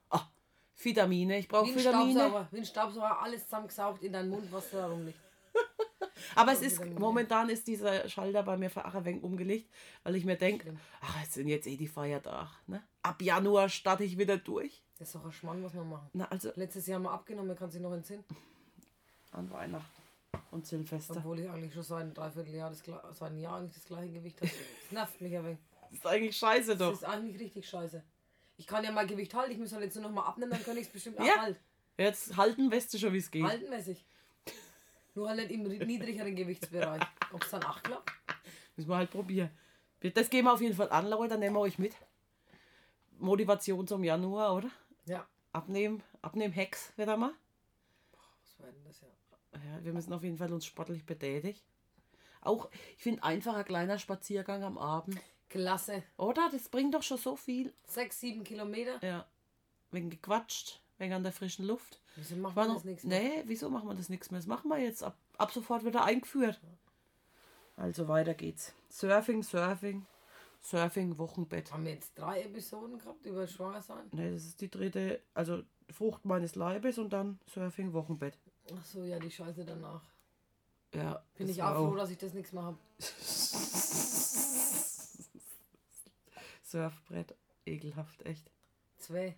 Ah, 0.08 0.26
Vitamine. 0.82 1.36
Ich 1.36 1.48
brauche 1.48 1.66
Vitamine. 1.66 2.12
Staubsauger. 2.12 2.48
Wie 2.50 2.56
ein 2.56 2.64
Staubsauger, 2.64 3.20
alles 3.20 3.44
zusammengesaugt 3.44 4.02
in 4.02 4.14
deinen 4.14 4.30
Mund, 4.30 4.50
was 4.50 4.70
da 4.70 4.86
rumliegt. 4.86 5.25
Aber 6.34 6.52
es 6.52 6.60
ist, 6.62 6.84
momentan 6.98 7.48
ist 7.48 7.66
dieser 7.66 8.08
Schalter 8.08 8.42
bei 8.42 8.56
mir 8.56 8.70
für 8.70 8.84
ein 8.84 9.04
wenig 9.04 9.22
umgelegt, 9.22 9.70
weil 10.02 10.16
ich 10.16 10.24
mir 10.24 10.36
denke, 10.36 10.76
ach, 11.00 11.16
es 11.22 11.34
sind 11.34 11.48
jetzt 11.48 11.66
eh 11.66 11.76
die 11.76 11.88
Feiertage. 11.88 12.50
Ne? 12.66 12.82
Ab 13.02 13.22
Januar 13.22 13.68
starte 13.68 14.04
ich 14.04 14.18
wieder 14.18 14.36
durch. 14.36 14.82
Das 14.98 15.08
ist 15.08 15.14
doch 15.14 15.24
ein 15.24 15.32
Schmarrn, 15.32 15.62
was 15.62 15.74
wir 15.74 15.84
machen. 15.84 16.08
Na, 16.14 16.24
also 16.26 16.50
Letztes 16.56 16.86
Jahr 16.86 16.96
haben 16.96 17.04
wir 17.04 17.12
abgenommen, 17.12 17.54
kann 17.56 17.70
sich 17.70 17.80
noch 17.80 17.92
entsinnen. 17.92 18.24
an 19.32 19.50
Weihnachten 19.50 19.84
und 20.50 20.66
Silvester. 20.66 21.16
Obwohl 21.18 21.40
ich 21.40 21.50
eigentlich 21.50 21.74
schon 21.74 21.82
seit 21.82 22.00
einem 22.02 22.14
Dreivierteljahr, 22.14 22.70
das, 22.70 22.82
seit 23.18 23.30
einem 23.30 23.38
Jahr 23.38 23.58
eigentlich 23.58 23.74
das 23.74 23.84
gleiche 23.84 24.12
Gewicht 24.12 24.40
habe. 24.40 24.50
Das 24.82 24.92
nervt 24.92 25.20
mich 25.20 25.36
ein 25.36 25.44
wenig. 25.44 25.58
Das 25.90 25.92
ist 25.98 26.06
eigentlich 26.06 26.36
scheiße 26.36 26.76
Das 26.76 26.78
doch. 26.78 26.92
ist 26.92 27.04
eigentlich 27.04 27.38
richtig 27.40 27.68
scheiße. 27.68 28.02
Ich 28.56 28.66
kann 28.66 28.82
ja 28.84 28.90
mein 28.90 29.06
Gewicht 29.06 29.34
halten, 29.34 29.52
ich 29.52 29.58
muss 29.58 29.72
halt 29.72 29.84
jetzt 29.84 29.94
nur 29.96 30.04
noch 30.04 30.12
mal 30.12 30.24
abnehmen, 30.24 30.50
dann 30.52 30.64
kann 30.64 30.76
ich 30.78 30.86
es 30.86 30.92
bestimmt 30.92 31.18
auch 31.20 31.26
Ja. 31.26 31.36
halten. 31.42 31.60
Jetzt 31.98 32.36
halten 32.36 32.70
weißt 32.72 32.92
du 32.94 32.98
schon, 32.98 33.12
wie 33.12 33.18
es 33.18 33.30
geht. 33.30 33.44
Haltenmäßig. 33.44 34.04
Nur 35.16 35.28
halt 35.30 35.50
im 35.50 35.64
ri- 35.66 35.84
niedrigeren 35.84 36.36
Gewichtsbereich. 36.36 37.02
Ob 37.32 37.42
es 37.42 37.50
dann 37.50 37.64
auch 37.64 37.82
klappt? 37.82 38.12
Müssen 38.76 38.88
wir 38.90 38.96
halt 38.96 39.10
probieren. 39.10 39.50
Das 40.14 40.28
gehen 40.30 40.44
wir 40.44 40.52
auf 40.52 40.60
jeden 40.60 40.76
Fall 40.76 40.90
an, 40.90 41.08
Leute. 41.08 41.30
Dann 41.30 41.40
nehmen 41.40 41.56
wir 41.56 41.60
euch 41.60 41.78
mit. 41.78 41.96
Motivation 43.18 43.86
zum 43.86 44.04
Januar, 44.04 44.54
oder? 44.54 44.70
Ja. 45.06 45.26
Abnehmen, 45.52 46.02
abnehmen 46.20 46.52
Hex 46.52 46.92
wieder 46.98 47.16
mal. 47.16 47.32
Was 48.42 48.58
war 48.58 48.70
denn 48.70 48.84
das 48.84 49.00
ja? 49.00 49.08
Ja, 49.54 49.82
wir 49.84 49.94
müssen 49.94 50.12
auf 50.12 50.22
jeden 50.22 50.36
Fall 50.36 50.52
uns 50.52 50.66
sportlich 50.66 51.06
betätigen. 51.06 51.58
Auch, 52.42 52.68
ich 52.96 53.02
finde 53.02 53.22
einfach 53.24 53.54
ein 53.56 53.64
kleiner 53.64 53.98
Spaziergang 53.98 54.62
am 54.62 54.76
Abend. 54.76 55.18
Klasse. 55.48 56.02
Oder? 56.18 56.50
Das 56.52 56.68
bringt 56.68 56.94
doch 56.94 57.02
schon 57.02 57.16
so 57.16 57.36
viel. 57.36 57.72
Sechs, 57.86 58.20
sieben 58.20 58.44
Kilometer. 58.44 59.02
Ja. 59.02 59.26
Wegen 59.92 60.10
gequatscht, 60.10 60.82
wegen 60.98 61.12
an 61.12 61.22
der 61.22 61.32
frischen 61.32 61.66
Luft. 61.66 62.00
Wieso 62.16 62.36
machen 62.36 62.56
wir 62.56 62.74
das 62.74 62.84
nichts 62.84 63.04
mehr? 63.04 63.20
nee, 63.20 63.42
wieso 63.46 63.70
machen 63.70 63.88
wir 63.88 63.94
das 63.94 64.08
nichts 64.08 64.30
mehr? 64.30 64.40
Das 64.40 64.46
machen 64.46 64.68
wir 64.68 64.78
jetzt 64.78 65.02
ab, 65.02 65.16
ab 65.36 65.52
sofort 65.52 65.84
wieder 65.84 66.04
eingeführt. 66.04 66.60
Also 67.76 68.08
weiter 68.08 68.34
geht's. 68.34 68.72
Surfing, 68.88 69.42
Surfing, 69.42 70.06
Surfing, 70.62 71.18
Wochenbett. 71.18 71.70
Haben 71.72 71.84
wir 71.84 71.92
jetzt 71.92 72.18
drei 72.18 72.40
Episoden 72.42 72.98
gehabt 72.98 73.26
über 73.26 73.46
Schwangersein? 73.46 74.06
Ne, 74.12 74.32
das 74.32 74.46
ist 74.46 74.60
die 74.60 74.70
dritte, 74.70 75.20
also 75.34 75.62
Frucht 75.90 76.24
meines 76.24 76.54
Leibes 76.54 76.98
und 76.98 77.12
dann 77.12 77.38
Surfing, 77.46 77.92
Wochenbett. 77.92 78.38
Ach 78.74 78.84
so, 78.84 79.04
ja, 79.04 79.18
die 79.18 79.30
Scheiße 79.30 79.64
danach. 79.64 80.02
Ja. 80.94 81.22
Bin 81.36 81.48
ich 81.48 81.62
auch 81.62 81.74
froh, 81.74 81.94
dass 81.96 82.10
ich 82.10 82.18
das 82.18 82.32
nichts 82.32 82.52
mehr 82.52 82.62
habe. 82.62 82.78
Surfbrett, 86.62 87.34
ekelhaft, 87.66 88.24
echt. 88.24 88.50
Zwei 88.96 89.36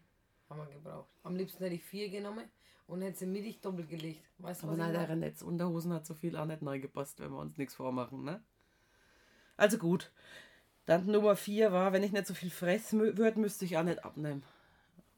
haben 0.49 0.59
wir 0.59 0.67
gebraucht. 0.67 1.09
Am 1.23 1.37
liebsten 1.37 1.63
hätte 1.63 1.75
ich 1.77 1.85
vier 1.85 2.09
genommen 2.09 2.49
und 2.87 3.03
hätte 3.03 3.19
sie 3.19 3.27
mittig 3.27 3.61
doppelt 3.61 3.89
gelegt. 3.89 4.25
Weißt 4.39 4.63
du, 4.63 4.67
Aber 4.67 4.73
was 4.73 4.79
nein, 4.79 4.91
ich 4.93 4.99
der 4.99 5.09
meine? 5.09 5.21
Netzunterhosen 5.21 5.93
hat 5.93 6.07
so 6.07 6.15
viel 6.15 6.37
auch 6.37 6.47
nicht 6.47 6.63
neu 6.63 6.81
gepasst, 6.81 7.21
wenn 7.21 7.31
wir 7.31 7.39
uns 7.39 7.57
nichts 7.59 7.75
vormachen, 7.75 8.25
ne? 8.25 8.43
Also 9.57 9.79
gut. 9.79 10.11
Dann 10.87 11.07
Nummer 11.07 11.37
vier 11.37 11.71
war, 11.73 11.93
wenn 11.93 12.03
ich 12.03 12.13
nicht 12.13 12.27
so 12.27 12.33
viel 12.35 12.51
fressen 12.51 13.01
würde, 13.19 13.39
müsste 13.41 13.65
ich 13.67 13.77
auch 13.77 13.83
nicht 13.83 14.05
abnehmen. 14.05 14.43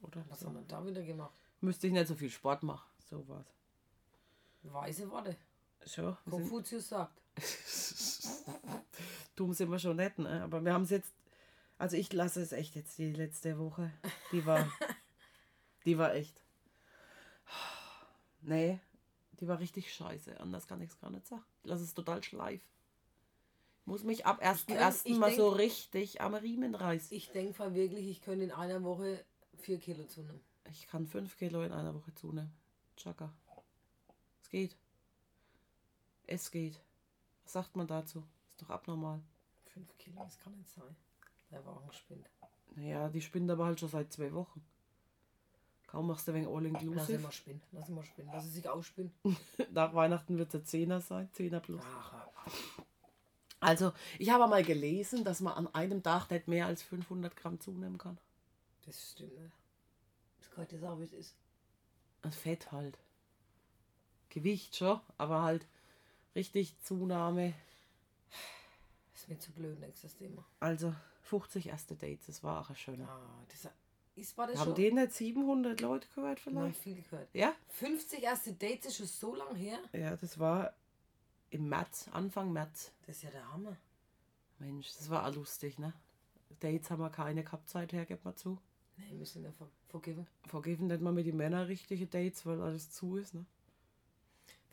Oder? 0.03 0.25
Was 0.29 0.41
So. 0.41 0.47
haben 0.47 0.55
wir 0.57 0.63
da 0.63 0.85
wieder 0.85 1.03
gemacht? 1.03 1.35
Müsste 1.61 1.87
ich 1.87 1.93
nicht 1.93 2.09
so 2.09 2.15
viel 2.15 2.31
Sport 2.31 2.63
machen. 2.63 2.89
So 3.09 3.27
war's. 3.29 3.47
Weise 4.63 5.11
Worte. 5.11 5.37
Schon. 5.87 6.17
Konfuzius 6.29 6.89
sagt. 6.89 7.21
Dumm 9.37 9.53
sind 9.53 9.71
wir 9.71 9.79
schon 9.79 9.97
nicht, 9.97 10.19
ne? 10.19 10.43
Aber 10.43 10.65
wir 10.65 10.73
haben 10.73 10.83
es 10.83 10.91
jetzt. 10.91 11.15
Also 11.79 11.97
ich 11.97 12.13
lasse 12.13 12.43
es 12.43 12.53
echt 12.53 12.75
jetzt 12.75 12.99
die 12.99 13.13
letzte 13.13 13.59
Woche. 13.59 13.93
Die 14.33 14.45
war. 14.45 14.71
die 15.85 15.99
war 15.99 16.15
echt. 16.15 16.43
Nee, 18.43 18.81
die 19.41 19.49
war 19.49 19.59
richtig 19.59 19.93
scheiße. 19.95 20.41
Anders 20.41 20.67
kann 20.67 20.81
ich 20.81 20.91
es 20.91 20.99
gar 21.01 21.11
nicht 21.11 21.27
sagen. 21.27 21.45
Lasse 21.65 21.85
es 21.85 21.95
total 21.95 22.23
schleif. 22.23 22.63
Ich 23.81 23.87
muss 23.87 24.03
mich 24.05 24.25
ab 24.27 24.39
denk- 24.41 24.81
1.1. 24.81 25.01
ich 25.05 25.19
mal 25.19 25.27
denk- 25.27 25.39
so 25.39 25.49
richtig 25.51 26.21
am 26.21 26.35
Riemen 26.35 26.75
reißen. 26.75 27.17
Ich 27.17 27.31
denke 27.33 27.59
mal 27.59 27.75
wirklich, 27.75 28.07
ich 28.09 28.21
könnte 28.23 28.45
in 28.45 28.53
einer 28.53 28.83
Woche 28.83 29.25
vier 29.59 29.79
Kilo 29.79 30.05
zunehmen. 30.05 30.41
Ich 30.71 30.87
kann 30.87 31.07
5 31.07 31.37
Kilo 31.37 31.63
in 31.63 31.73
einer 31.73 31.95
Woche 31.95 32.15
zunehmen. 32.15 32.53
Chaka. 32.97 33.33
Es 34.41 34.49
geht. 34.49 34.77
Es 36.27 36.51
geht. 36.51 36.81
Was 37.45 37.53
sagt 37.55 37.75
man 37.77 37.87
dazu? 37.89 38.25
Ist 38.49 38.63
doch 38.63 38.71
abnormal. 38.71 39.21
Fünf 39.67 39.97
Kilo, 39.99 40.23
das 40.23 40.39
kann 40.39 40.57
nicht 40.57 40.71
sein. 40.71 40.95
Der 41.51 41.65
Wagen 41.67 41.91
spinnt. 41.93 42.31
Naja, 42.77 43.09
die 43.09 43.21
spinnt 43.21 43.51
aber 43.51 43.65
halt 43.67 43.81
schon 43.81 43.89
seit 43.89 44.13
zwei 44.13 44.33
Wochen. 44.33 44.65
Kaum 45.90 46.06
machst 46.06 46.28
du 46.28 46.35
wegen 46.35 46.47
Lass 46.94 47.09
ihn 47.09 47.20
mal 47.20 47.32
spinnen. 47.32 47.61
Lass 47.73 47.88
ihn 47.88 47.94
mal 47.97 48.04
spinnen. 48.04 48.30
Lass 48.32 48.44
es 48.44 48.54
sich 48.54 48.68
ausspinnen. 48.68 49.12
Nach 49.73 49.92
Weihnachten 49.92 50.38
wird 50.38 50.54
es 50.54 50.61
ein 50.61 50.64
Zehner 50.64 51.00
sein, 51.00 51.28
Zehner 51.32 51.59
plus. 51.59 51.82
Ach. 51.85 52.12
Also, 53.59 53.92
ich 54.18 54.30
habe 54.30 54.47
mal 54.47 54.62
gelesen, 54.62 55.25
dass 55.25 55.40
man 55.40 55.54
an 55.54 55.75
einem 55.75 56.02
Tag 56.02 56.30
nicht 56.30 56.47
mehr 56.47 56.66
als 56.66 56.82
500 56.82 57.37
Gramm 57.37 57.59
zunehmen 57.61 57.99
kann. 57.99 58.18
Das 58.87 59.12
stimmt 59.12 59.37
nicht. 59.38 59.52
Das 60.38 60.50
kann 60.50 60.62
ich 60.64 60.70
dir 60.70 60.78
sagen, 60.78 61.00
wie 61.00 61.04
es 61.04 61.12
ist. 61.12 61.35
Das 62.23 62.37
Fett 62.37 62.70
halt. 62.70 62.97
Gewicht 64.30 64.76
schon, 64.76 65.00
aber 65.18 65.42
halt 65.42 65.66
richtig 66.37 66.80
Zunahme. 66.82 67.52
Das 69.12 69.23
ist 69.23 69.28
mir 69.28 69.38
zu 69.40 69.50
blöd, 69.50 69.80
nächstes 69.80 70.16
Thema. 70.16 70.44
Also 70.61 70.94
50 71.23 71.66
erste 71.66 71.97
Dates, 71.97 72.26
das 72.26 72.44
war 72.44 72.61
auch 72.61 72.70
ein 72.70 72.76
schöner. 72.76 73.09
Ah, 73.09 73.44
das 73.49 73.68
ist, 74.21 74.37
war 74.39 74.47
das 74.47 74.59
Haben 74.59 74.67
schon? 74.67 74.75
die 74.77 74.93
nicht 74.93 75.12
700 75.12 75.81
Leute 75.81 76.09
gehört 76.15 76.41
Nein, 76.47 76.55
vielleicht? 76.75 76.81
viel 76.81 77.03
gehört. 77.03 77.29
Ja? 77.33 77.55
50 77.69 78.23
erste 78.23 78.53
Dates 78.53 78.87
ist 78.87 78.97
schon 78.97 79.07
so 79.07 79.35
lang 79.35 79.55
her. 79.57 79.79
Ja, 79.93 80.17
das 80.17 80.39
war 80.39 80.73
im 81.50 81.69
März, 81.69 82.09
Anfang 82.12 82.53
März. 82.53 82.93
Das 83.07 83.17
ist 83.17 83.23
ja 83.23 83.31
der 83.31 83.53
Hammer. 83.53 83.77
Mensch, 84.59 84.89
das 84.97 85.09
war 85.11 85.27
auch 85.27 85.35
lustig, 85.35 85.79
ne? 85.79 85.93
Dates 86.61 86.91
haben 86.91 87.00
wir 87.00 87.11
keine 87.11 87.43
gehabt 87.43 87.69
seither, 87.71 88.05
gibt 88.05 88.25
man 88.25 88.37
zu. 88.37 88.59
Nee, 88.99 89.19
wir 89.19 89.25
sind 89.27 89.45
ja 89.45 89.53
ver 89.53 89.67
vergeben. 89.89 90.27
Vergeben 90.47 90.87
nicht 90.87 91.00
mal 91.00 91.12
mit 91.12 91.27
den 91.27 91.37
Männern 91.37 91.67
richtige 91.67 92.07
Dates, 92.07 92.45
weil 92.47 92.61
alles 92.61 92.93
zu 92.93 93.17
ist, 93.17 93.35
ne? 93.35 93.45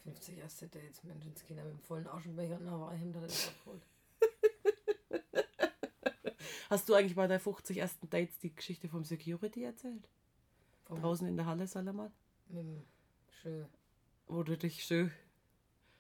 50 0.04 0.38
erste 0.38 0.68
Dates, 0.68 1.04
Menschenskinder 1.04 1.64
mit 1.64 1.74
dem 1.74 1.80
vollen 1.80 2.08
Aschenbecher 2.08 2.60
und 2.60 2.70
Hawaii-Hemd 2.70 3.16
hat 3.16 3.24
er 3.24 3.28
das 3.28 3.48
abgeholt. 3.48 3.82
Hast 6.70 6.90
du 6.90 6.94
eigentlich 6.96 7.16
bei 7.16 7.28
der 7.28 7.40
50 7.40 7.78
ersten 7.78 8.10
Dates 8.10 8.38
die 8.40 8.54
Geschichte 8.56 8.90
vom 8.90 9.04
Security 9.04 9.64
erzählt? 9.64 10.08
Vom- 10.86 11.02
Draußen 11.02 11.28
in 11.28 11.38
der 11.38 11.46
Halle? 11.46 11.64
Mit 11.74 12.58
dem 12.58 12.84
schön. 13.42 13.66
Wo 14.28 14.44
du 14.44 14.58
dich 14.58 14.84
schön 14.84 15.12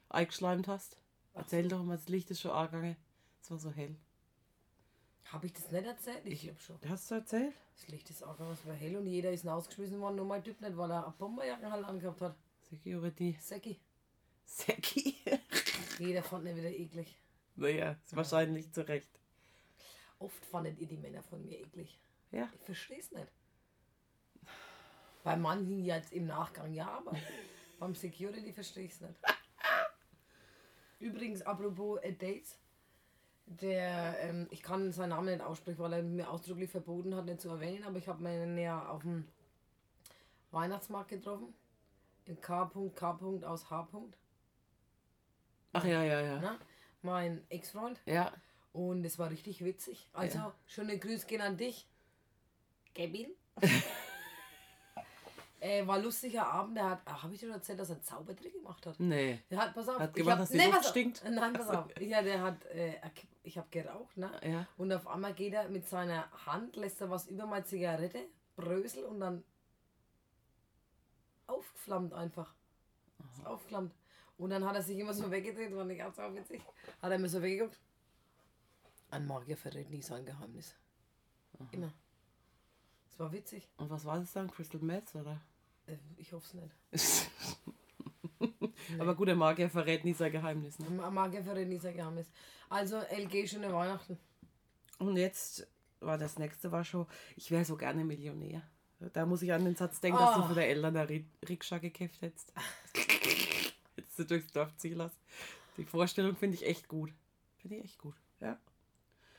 eingeschleimt 0.09 0.67
hast? 0.67 0.97
Erzähl 1.33 1.67
doch 1.67 1.83
mal, 1.83 1.97
das 1.97 2.07
Licht 2.09 2.31
ist 2.31 2.41
schon 2.41 2.51
angegangen. 2.51 2.95
Es 3.41 3.51
war 3.51 3.59
so 3.59 3.71
hell. 3.71 3.95
Habe 5.25 5.45
ich 5.45 5.53
das 5.53 5.71
nicht 5.71 5.85
erzählt? 5.85 6.21
Ich, 6.25 6.33
Ich- 6.33 6.41
glaube 6.43 6.59
schon. 6.59 6.77
Hast 6.89 7.11
du 7.11 7.15
erzählt? 7.15 7.53
Das 7.75 7.87
Licht 7.89 8.09
ist 8.09 8.23
auch 8.23 8.39
es 8.39 8.65
war 8.65 8.73
hell 8.73 8.95
und 8.97 9.05
jeder 9.07 9.31
ist 9.31 9.45
rausgeschmissen 9.45 9.99
worden, 9.99 10.15
nur 10.15 10.25
mein 10.25 10.43
Typ 10.43 10.59
nicht, 10.61 10.75
weil 10.77 10.89
er 10.91 11.05
eine 11.05 11.13
Bomberjacke 11.17 11.69
halt 11.69 11.85
angehabt 11.85 12.21
hat. 12.21 12.35
Security. 12.69 13.37
Säcki. 13.39 13.79
Säcki. 14.45 15.15
Jeder 15.99 16.23
fand 16.23 16.47
ihn 16.47 16.55
wieder 16.55 16.69
eklig. 16.69 17.17
naja, 17.55 17.97
ist 18.03 18.15
wahrscheinlich 18.15 18.71
zu 18.71 18.87
Recht. 18.87 19.09
Oft 20.19 20.45
fandet 20.45 20.79
ihr 20.79 20.87
die 20.87 20.97
Männer 20.97 21.23
von 21.23 21.43
mir 21.43 21.59
eklig. 21.59 21.99
Ja. 22.31 22.49
Ich 22.53 22.61
verstehe 22.61 22.99
es 22.99 23.11
nicht. 23.11 23.31
Bei 25.23 25.35
manchen 25.35 25.83
jetzt 25.83 26.13
im 26.13 26.25
Nachgang 26.25 26.73
ja, 26.73 26.89
aber 26.89 27.15
beim 27.79 27.95
Security 27.95 28.53
verstehe 28.53 28.85
ich 28.85 28.93
es 28.93 29.01
nicht. 29.01 29.19
Übrigens, 30.99 31.41
apropos 31.43 31.99
äh, 32.01 32.13
Dates, 32.13 32.59
der, 33.45 34.17
ähm, 34.19 34.47
ich 34.51 34.63
kann 34.63 34.91
seinen 34.91 35.09
Namen 35.09 35.27
nicht 35.27 35.41
aussprechen, 35.41 35.79
weil 35.79 35.93
er 35.93 36.03
mir 36.03 36.29
ausdrücklich 36.29 36.69
verboten 36.69 37.15
hat, 37.15 37.25
nicht 37.25 37.41
zu 37.41 37.49
erwähnen, 37.49 37.83
aber 37.83 37.97
ich 37.97 38.07
habe 38.07 38.21
meinen 38.21 38.57
ja 38.57 38.87
auf 38.89 39.03
dem 39.03 39.27
Weihnachtsmarkt 40.51 41.09
getroffen. 41.09 41.53
In 42.25 42.41
K.K. 42.41 43.19
aus 43.45 43.69
H. 43.69 43.87
Ach 45.73 45.85
ja, 45.85 46.03
ja, 46.03 46.21
ja. 46.21 46.39
Ne? 46.39 46.59
Mein 47.01 47.49
Ex-Freund. 47.49 48.01
Ja. 48.05 48.33
Und 48.73 49.03
es 49.05 49.17
war 49.17 49.29
richtig 49.31 49.63
witzig. 49.63 50.07
Also, 50.13 50.37
Ja. 50.37 50.53
schöne 50.65 50.97
Grüße 50.99 51.25
gehen 51.27 51.41
an 51.41 51.57
dich. 51.57 51.87
Kevin. 52.93 53.31
äh, 55.59 55.85
war 55.87 55.99
lustiger 55.99 56.47
Abend. 56.47 56.77
Der 56.77 56.89
hat, 56.91 57.05
habe 57.05 57.33
ich 57.33 57.39
dir 57.39 57.51
erzählt, 57.51 57.79
dass 57.79 57.89
er 57.89 57.95
einen 57.95 58.03
Zaubertrick 58.03 58.53
gemacht 58.53 58.85
hat? 58.85 58.99
Nee. 58.99 59.39
Der 59.49 59.59
hat, 59.59 59.73
pass 59.73 59.87
auf. 59.89 59.99
Hat 59.99 60.09
ich 60.11 60.15
gemacht, 60.17 60.33
hab- 60.33 60.39
dass 60.41 60.49
die 60.49 60.57
nee, 60.57 60.65
Luft 60.67 60.85
stinkt? 60.85 61.23
Nein, 61.29 61.53
pass 61.53 61.69
auf. 61.69 61.85
Ja, 61.99 62.21
der 62.21 62.41
hat, 62.41 62.65
äh, 62.65 62.95
er- 62.95 63.11
ich 63.43 63.57
habe 63.57 63.67
geraucht, 63.71 64.17
ne? 64.17 64.29
Ja. 64.43 64.67
Und 64.77 64.91
auf 64.91 65.07
einmal 65.07 65.33
geht 65.33 65.53
er 65.53 65.69
mit 65.69 65.87
seiner 65.87 66.29
Hand, 66.45 66.75
lässt 66.75 67.01
er 67.01 67.09
was 67.09 67.27
über 67.27 67.45
meine 67.45 67.65
Zigarette, 67.65 68.25
Brösel 68.55 69.05
und 69.05 69.19
dann 69.21 69.43
aufgeflammt 71.47 72.13
einfach. 72.13 72.53
Ist 73.33 73.45
aufgeflammt. 73.45 73.93
Und 74.37 74.49
dann 74.51 74.65
hat 74.65 74.75
er 74.75 74.81
sich 74.83 74.99
immer 74.99 75.13
so 75.13 75.31
weggedreht, 75.31 75.75
war 75.75 75.85
nicht 75.85 75.97
ganz 75.97 76.17
so 76.17 76.21
witzig. 76.35 76.61
Hat 77.01 77.11
er 77.11 77.17
mir 77.17 77.29
so 77.29 77.41
weggeguckt. 77.41 77.79
Ein 79.09 79.25
Magier 79.27 79.57
verrät 79.57 79.89
nie 79.89 80.01
sein 80.01 80.25
Geheimnis. 80.25 80.75
Immer. 81.71 81.93
Es 83.09 83.17
war 83.19 83.31
witzig. 83.31 83.67
Und 83.77 83.89
was 83.89 84.05
war 84.05 84.19
das 84.19 84.33
dann? 84.33 84.51
Crystal 84.51 84.81
Meth, 84.81 85.15
oder? 85.15 85.41
Äh, 85.87 85.95
Ich 86.17 86.33
hoffe 86.33 86.45
es 86.45 86.53
nicht. 86.93 87.31
Aber 88.99 89.15
gut, 89.15 89.27
der 89.27 89.35
Magier 89.35 89.69
verrät 89.69 90.05
nie 90.05 90.13
sein 90.13 90.31
Geheimnis. 90.31 90.77
Ne? 90.79 91.03
Ein 91.03 91.13
Magier 91.13 91.43
verrät 91.43 91.67
nie 91.67 91.79
sein 91.79 91.95
Geheimnis. 91.95 92.27
Also, 92.69 92.97
LG, 92.99 93.47
schöne 93.47 93.73
Weihnachten. 93.73 94.17
Und 94.99 95.17
jetzt 95.17 95.67
war 95.99 96.17
das 96.17 96.37
nächste 96.37 96.71
war 96.71 96.83
schon, 96.83 97.07
ich 97.35 97.49
wäre 97.51 97.65
so 97.65 97.75
gerne 97.75 98.03
Millionär. 98.03 98.61
Da 99.13 99.25
muss 99.25 99.41
ich 99.41 99.51
an 99.53 99.65
den 99.65 99.75
Satz 99.75 99.99
denken, 99.99 100.17
dass 100.19 100.35
du 100.35 100.41
Oh. 100.43 100.47
für 100.47 100.55
deine 100.55 100.67
Eltern 100.67 100.95
Ri- 100.97 101.25
Rikscha 101.47 101.77
gekauft 101.77 102.21
hättest. 102.21 102.51
Jetzt 103.95 104.17
du 104.19 104.25
durchs 104.25 104.51
Dorf 104.51 104.75
ziehen 104.77 104.97
lassen. 104.97 105.17
Die 105.77 105.85
Vorstellung 105.85 106.35
finde 106.35 106.55
ich 106.55 106.65
echt 106.65 106.87
gut. 106.87 107.11
Finde 107.57 107.77
ich 107.77 107.83
echt 107.83 107.97
gut. 107.99 108.15
Ja. 108.39 108.57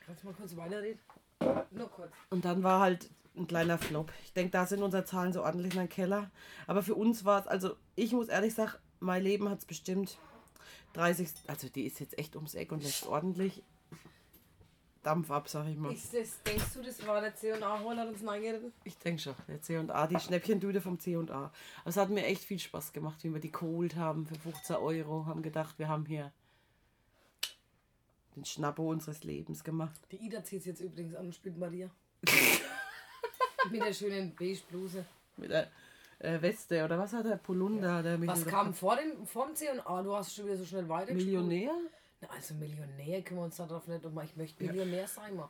Kannst 0.09 0.23
du 0.23 0.27
mal 0.27 0.33
kurz 0.33 0.55
weiterreden? 0.55 0.99
Nur 1.69 1.87
kurz. 1.91 2.11
Und 2.31 2.43
dann 2.43 2.63
war 2.63 2.79
halt 2.79 3.11
ein 3.37 3.45
kleiner 3.45 3.77
Flop. 3.77 4.11
Ich 4.23 4.33
denke, 4.33 4.49
da 4.49 4.65
sind 4.65 4.81
unsere 4.81 5.05
Zahlen 5.05 5.33
so 5.33 5.43
ordentlich 5.43 5.75
in 5.75 5.81
den 5.81 5.87
Keller. 5.87 6.31
Aber 6.65 6.81
für 6.81 6.95
uns 6.95 7.25
war 7.25 7.41
es, 7.41 7.45
also 7.47 7.75
ich 7.95 8.11
muss 8.11 8.27
ehrlich 8.27 8.55
sagen, 8.55 8.73
mein 8.99 9.21
Leben 9.21 9.47
hat 9.49 9.59
es 9.59 9.65
bestimmt 9.65 10.17
30, 10.93 11.29
also 11.45 11.69
die 11.69 11.83
ist 11.83 11.99
jetzt 11.99 12.17
echt 12.17 12.35
ums 12.35 12.55
Eck 12.55 12.71
und 12.71 12.81
lässt 12.81 13.05
ordentlich 13.05 13.61
Dampf 15.03 15.29
ab, 15.29 15.47
sag 15.47 15.67
ich 15.67 15.77
mal. 15.77 15.93
Ist 15.93 16.11
das, 16.11 16.41
denkst 16.41 16.73
du, 16.73 16.81
das 16.81 17.05
war 17.05 17.21
der 17.21 17.35
C&A-Hol, 17.35 17.95
hat 17.95 18.07
uns 18.07 18.27
reingeritten? 18.27 18.73
Ich 18.85 18.97
denke 18.97 19.21
schon, 19.21 19.35
der 19.47 19.61
C&A, 19.61 20.07
die 20.07 20.19
Schnäppchendüde 20.19 20.81
vom 20.81 20.99
C&A. 20.99 21.21
Aber 21.21 21.51
es 21.85 21.97
hat 21.97 22.09
mir 22.09 22.25
echt 22.25 22.43
viel 22.43 22.57
Spaß 22.57 22.93
gemacht, 22.93 23.23
wie 23.23 23.31
wir 23.31 23.39
die 23.39 23.51
geholt 23.51 23.95
haben 23.95 24.25
für 24.25 24.33
15 24.33 24.75
Euro. 24.77 25.27
Haben 25.27 25.43
gedacht, 25.43 25.77
wir 25.77 25.87
haben 25.87 26.07
hier 26.07 26.33
den 28.39 28.45
Schnappo 28.45 28.89
unseres 28.89 29.23
Lebens 29.23 29.63
gemacht. 29.63 29.99
Die 30.11 30.17
Ida 30.17 30.43
zieht 30.43 30.65
jetzt 30.65 30.81
übrigens 30.81 31.15
an 31.15 31.27
und 31.27 31.35
spielt 31.35 31.57
Maria. 31.57 31.89
Mit 33.71 33.81
der 33.81 33.93
schönen 33.93 34.33
beige 34.35 34.61
Bluse. 34.69 35.05
Mit 35.37 35.51
der 35.51 35.69
äh, 36.19 36.41
Weste 36.41 36.83
oder 36.83 36.97
was 36.97 37.13
hat 37.13 37.25
der 37.25 37.35
Polunder? 37.37 38.01
Der 38.01 38.25
Was 38.27 38.45
kam 38.45 38.73
vor 38.73 38.95
dem 38.95 39.25
vom 39.25 39.53
C&A? 39.53 40.01
Du 40.01 40.15
hast 40.15 40.33
schon 40.33 40.45
wieder 40.45 40.57
so 40.57 40.65
schnell 40.65 40.87
weiter 40.87 41.13
Millionär? 41.13 41.73
Na, 42.21 42.29
also 42.29 42.53
Millionär 42.55 43.21
können 43.21 43.39
wir 43.39 43.45
uns 43.45 43.57
darauf 43.57 43.87
nicht 43.87 44.05
um. 44.05 44.19
Ich 44.21 44.35
möchte 44.35 44.63
Millionär 44.63 45.07
sein, 45.07 45.35
mal. 45.35 45.49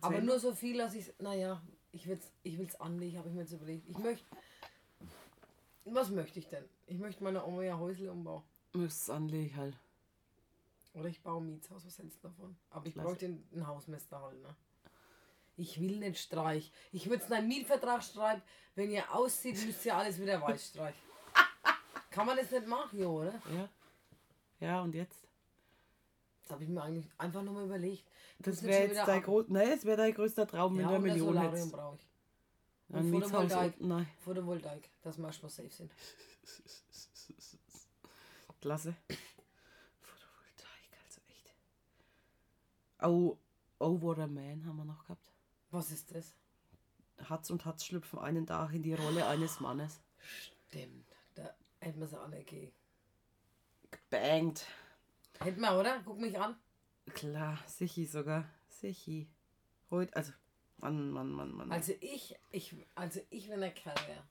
Aber 0.00 0.20
nur 0.20 0.40
so 0.40 0.52
viel, 0.52 0.78
dass 0.78 0.94
ich, 0.94 1.12
naja, 1.20 1.62
ich 1.92 2.08
will's, 2.08 2.32
ich 2.42 2.58
will's 2.58 2.80
anlegen, 2.80 3.18
habe 3.18 3.28
ich 3.28 3.34
mir 3.34 3.42
jetzt 3.42 3.52
überlegt. 3.52 3.88
Ich 3.88 3.98
möchte, 3.98 4.24
was 5.84 6.10
möchte 6.10 6.40
ich 6.40 6.48
denn? 6.48 6.64
Ich 6.86 6.98
möchte 6.98 7.22
meine 7.22 7.44
Oma 7.44 7.62
ja 7.62 7.78
Häusle 7.78 8.10
umbauen. 8.10 8.42
Müsst's 8.72 9.08
anlegen 9.08 9.56
halt. 9.56 9.76
Oder 10.94 11.08
ich 11.08 11.22
baue 11.22 11.40
ein 11.42 11.46
Mietshaus, 11.46 11.86
was 11.86 11.98
hältst 11.98 12.22
du 12.22 12.28
davon? 12.28 12.56
Aber 12.70 12.86
ich 12.86 12.94
bräuchte 12.94 13.24
einen, 13.26 13.48
einen 13.52 13.66
Hausmeister 13.66 14.20
halt, 14.20 14.40
ne? 14.42 14.54
Ich 15.56 15.80
will 15.80 15.98
nicht 15.98 16.18
Streich. 16.18 16.72
Ich 16.92 17.08
würde 17.08 17.24
einen 17.34 17.48
Mietvertrag 17.48 18.02
schreiben, 18.02 18.42
wenn 18.74 18.90
ihr 18.90 19.14
auszieht, 19.14 19.64
müsst 19.66 19.84
ihr 19.86 19.94
alles 19.96 20.18
wieder 20.20 20.40
weiß 20.42 20.68
streichen. 20.68 21.00
Kann 22.10 22.26
man 22.26 22.36
das 22.36 22.50
nicht 22.50 22.66
machen, 22.66 22.98
jo, 22.98 23.20
oder? 23.20 23.40
Ja. 23.54 23.68
Ja, 24.60 24.82
und 24.82 24.94
jetzt? 24.94 25.26
Das 26.42 26.50
habe 26.52 26.64
ich 26.64 26.68
mir 26.70 26.82
eigentlich 26.82 27.08
einfach 27.18 27.42
nur 27.42 27.54
mal 27.54 27.64
überlegt. 27.64 28.06
Das 28.38 28.62
wäre 28.62 28.82
jetzt 28.82 28.92
wieder 28.92 29.06
dein, 29.06 29.22
Gro 29.22 29.44
nee, 29.48 29.70
das 29.70 29.84
wär 29.84 29.96
dein 29.96 30.12
größter 30.12 30.46
Traum, 30.46 30.74
wenn 30.76 30.82
Ja, 30.82 30.88
du 30.88 30.94
eine 30.96 31.04
ein 31.04 31.12
Million 31.14 31.38
hättest. 31.38 31.72
brauche 31.72 31.96
ich. 31.96 32.06
Ein 32.94 32.96
Und 33.04 33.10
Mietshaus 33.10 33.30
Photovoltaik. 33.30 33.80
nein. 33.80 34.08
Photovoltaik, 34.20 34.90
dass 35.02 35.16
wir 35.18 35.26
erstmal 35.26 35.50
safe 35.50 35.70
sind. 35.70 35.90
Klasse. 38.60 38.94
Photovoltaik, 40.00 40.90
also 41.04 41.20
echt. 41.28 41.54
Oh, 43.02 43.38
oh, 43.78 44.00
what 44.00 44.18
a 44.18 44.26
man 44.26 44.64
haben 44.64 44.76
wir 44.76 44.84
noch 44.84 45.02
gehabt. 45.04 45.32
Was 45.70 45.90
ist 45.90 46.14
das? 46.14 46.34
Hatz 47.28 47.50
und 47.50 47.64
Hatz 47.64 47.84
schlüpfen 47.84 48.18
einen 48.18 48.46
Tag 48.46 48.72
in 48.72 48.82
die 48.82 48.94
Rolle 48.94 49.26
eines 49.26 49.60
Mannes. 49.60 50.00
Stimmt. 50.18 51.06
Da 51.34 51.54
hätten 51.80 52.00
wir 52.00 52.06
sie 52.06 52.20
alle 52.20 52.38
gegeben. 52.38 52.72
Gebangt. 53.90 54.66
Hätten 55.40 55.60
wir, 55.60 55.78
oder? 55.78 56.00
Guck 56.04 56.18
mich 56.18 56.38
an. 56.38 56.56
Klar, 57.06 57.58
sichi 57.66 58.06
sogar. 58.06 58.48
Sichi. 58.68 59.28
Heute, 59.90 60.14
also, 60.16 60.32
Mann, 60.78 61.10
Mann, 61.10 61.30
Mann, 61.30 61.52
Mann. 61.52 61.72
Also 61.72 61.92
ich, 62.00 62.36
ich, 62.50 62.74
also 62.94 63.20
ich, 63.30 63.48
wenn 63.48 63.60
der 63.60 63.72
Kerl 63.72 63.96
wäre, 64.06 64.24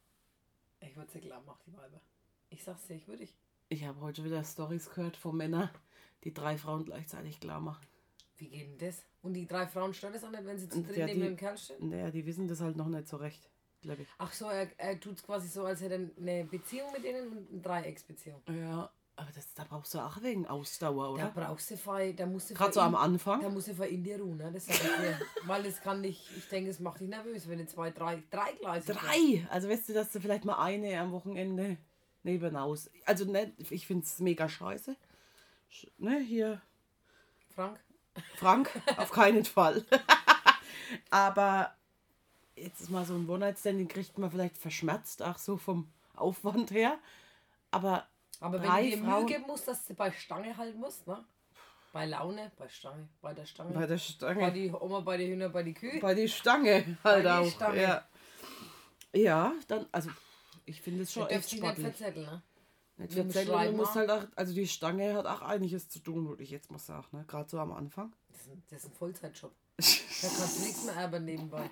ich 0.79 0.95
würde 0.95 1.11
sie 1.11 1.21
klar 1.21 1.41
machen, 1.41 1.61
die 1.65 1.73
Weiber. 1.73 2.01
Ich 2.49 2.63
sag's 2.63 2.87
dir, 2.87 2.95
ich 2.95 3.07
würde 3.07 3.23
ich. 3.23 3.35
Ich 3.69 3.85
habe 3.85 4.01
heute 4.01 4.23
wieder 4.23 4.43
Stories 4.43 4.89
gehört 4.89 5.15
von 5.15 5.37
Männern, 5.37 5.69
die 6.23 6.33
drei 6.33 6.57
Frauen 6.57 6.83
gleichzeitig 6.85 7.39
klar 7.39 7.61
machen. 7.61 7.85
Wie 8.41 8.49
geht 8.49 8.67
denn 8.81 8.87
das? 8.87 9.03
Und 9.21 9.33
die 9.35 9.45
drei 9.45 9.67
Frauen 9.67 9.93
stört 9.93 10.15
es 10.15 10.23
auch 10.23 10.31
nicht, 10.31 10.43
wenn 10.45 10.57
sie 10.57 10.67
zu 10.67 10.81
dritt 10.81 10.97
ja, 10.97 11.05
neben 11.05 11.19
die- 11.21 11.27
dem 11.27 11.37
Kerl 11.37 11.55
stehen? 11.59 11.89
Naja, 11.89 12.09
die 12.09 12.25
wissen 12.25 12.47
das 12.47 12.59
halt 12.59 12.75
noch 12.75 12.87
nicht 12.87 13.07
so 13.07 13.17
recht, 13.17 13.51
glaube 13.83 14.01
ich. 14.01 14.07
Ach 14.17 14.33
so, 14.33 14.45
er, 14.45 14.67
er 14.79 14.99
tut 14.99 15.17
es 15.17 15.23
quasi 15.23 15.47
so, 15.47 15.63
als 15.63 15.79
hätte 15.81 15.93
er 15.93 16.21
eine 16.21 16.45
Beziehung 16.45 16.91
mit 16.91 17.03
denen 17.03 17.27
und 17.31 17.51
eine 17.51 17.61
Dreiecksbeziehung. 17.61 18.41
Ja, 18.49 18.91
Aber 19.15 19.31
das, 19.35 19.53
da 19.53 19.63
brauchst 19.63 19.93
du 19.93 19.99
auch 19.99 20.23
wegen 20.23 20.47
Ausdauer, 20.47 21.15
Da 21.19 21.25
oder? 21.29 21.31
brauchst 21.35 21.69
du 21.69 21.77
frei, 21.77 22.13
da 22.13 22.25
musst 22.25 22.49
du 22.49 22.55
Gerade 22.55 22.73
so 22.73 22.79
am 22.79 22.95
Anfang. 22.95 23.41
Da 23.41 23.49
muss 23.49 23.67
ich 23.67 23.77
in 23.79 24.03
dir 24.03 24.19
ruhen, 24.19 24.37
ne? 24.37 24.51
Das 24.51 24.65
sag 24.65 24.73
ich 24.75 24.81
dir. 24.81 25.19
Weil 25.45 25.61
das 25.61 25.79
kann 25.79 26.01
nicht, 26.01 26.27
ich 26.35 26.47
denke, 26.47 26.71
es 26.71 26.79
macht 26.79 26.99
dich 26.99 27.09
nervös, 27.09 27.47
wenn 27.47 27.59
du 27.59 27.67
zwei, 27.67 27.91
drei, 27.91 28.23
drei 28.31 28.53
Gleise 28.53 28.93
Drei! 28.93 29.45
Also 29.51 29.69
weißt 29.69 29.87
du, 29.89 29.93
dass 29.93 30.11
du 30.11 30.19
vielleicht 30.19 30.45
mal 30.45 30.57
eine 30.59 30.99
am 30.99 31.11
Wochenende 31.11 31.77
nebenaus. 32.23 32.89
Also 33.05 33.25
ne, 33.25 33.53
ich 33.69 33.85
finde 33.85 34.03
es 34.05 34.17
mega 34.19 34.49
scheiße. 34.49 34.95
Sch- 35.71 35.91
Ne, 35.99 36.19
hier 36.21 36.59
Frank? 37.49 37.79
Frank, 38.35 38.69
auf 38.97 39.11
keinen 39.11 39.45
Fall. 39.45 39.83
Aber 41.09 41.73
jetzt 42.55 42.81
ist 42.81 42.89
mal 42.89 43.05
so 43.05 43.15
ein 43.15 43.27
One-Night-Stand, 43.29 43.79
den 43.79 43.87
kriegt 43.87 44.17
man 44.17 44.29
vielleicht 44.31 44.57
verschmerzt, 44.57 45.21
auch 45.23 45.37
so 45.37 45.57
vom 45.57 45.91
Aufwand 46.15 46.71
her. 46.71 46.97
Aber 47.71 48.07
Aber 48.39 48.61
wenn 48.61 48.69
du 48.69 48.89
dir 48.89 48.97
Mühe 48.97 49.09
Frauen- 49.09 49.27
geben 49.27 49.43
musst, 49.47 49.67
dass 49.67 49.85
du 49.85 49.93
bei 49.93 50.11
Stange 50.11 50.55
halten 50.57 50.79
musst, 50.79 51.07
ne? 51.07 51.23
Bei 51.93 52.05
Laune, 52.05 52.51
bei 52.57 52.69
Stange, 52.69 53.07
bei 53.21 53.33
der 53.33 53.45
Stange. 53.45 53.73
bei 53.73 53.81
der 53.85 53.95
Bei 53.95 53.97
Stange, 53.97 54.51
die 54.53 54.71
Oma, 54.71 55.01
bei 55.01 55.17
die 55.17 55.27
Hühner, 55.27 55.49
bei 55.49 55.61
die 55.63 55.73
Kühe. 55.73 55.99
bei 55.99 56.13
die 56.13 56.29
Stange 56.29 56.97
halt 57.03 57.25
die 57.25 57.29
auch. 57.29 57.49
Stange. 57.51 57.81
Ja. 57.81 58.05
ja, 59.13 59.53
dann, 59.67 59.85
also 59.91 60.09
ich 60.65 60.79
finde 60.81 61.03
es 61.03 61.11
schon 61.11 61.27
echt 61.27 61.51
dich 61.51 61.61
nicht 61.61 61.79
verzetteln, 61.79 62.25
ne? 62.25 62.41
Schreiben 63.31 63.77
musst 63.77 63.91
auch. 63.91 63.95
halt 63.95 64.09
auch, 64.09 64.27
also 64.35 64.53
die 64.53 64.67
Stange 64.67 65.13
hat 65.13 65.25
auch 65.25 65.41
einiges 65.41 65.89
zu 65.89 65.99
tun, 65.99 66.27
würde 66.27 66.43
ich 66.43 66.51
jetzt 66.51 66.71
mal 66.71 66.79
sagen, 66.79 67.07
ne? 67.11 67.25
gerade 67.27 67.49
so 67.49 67.59
am 67.59 67.71
Anfang. 67.71 68.13
Das 68.29 68.41
ist 68.41 68.51
ein, 68.51 68.63
das 68.69 68.79
ist 68.83 68.89
ein 68.89 68.93
Vollzeitjob. 68.93 69.51
Da 70.21 70.27
kannst 70.27 70.59
du 70.59 70.63
nichts 70.65 70.85
mehr 70.85 70.95
erben 70.95 71.25
nebenbei. 71.25 71.67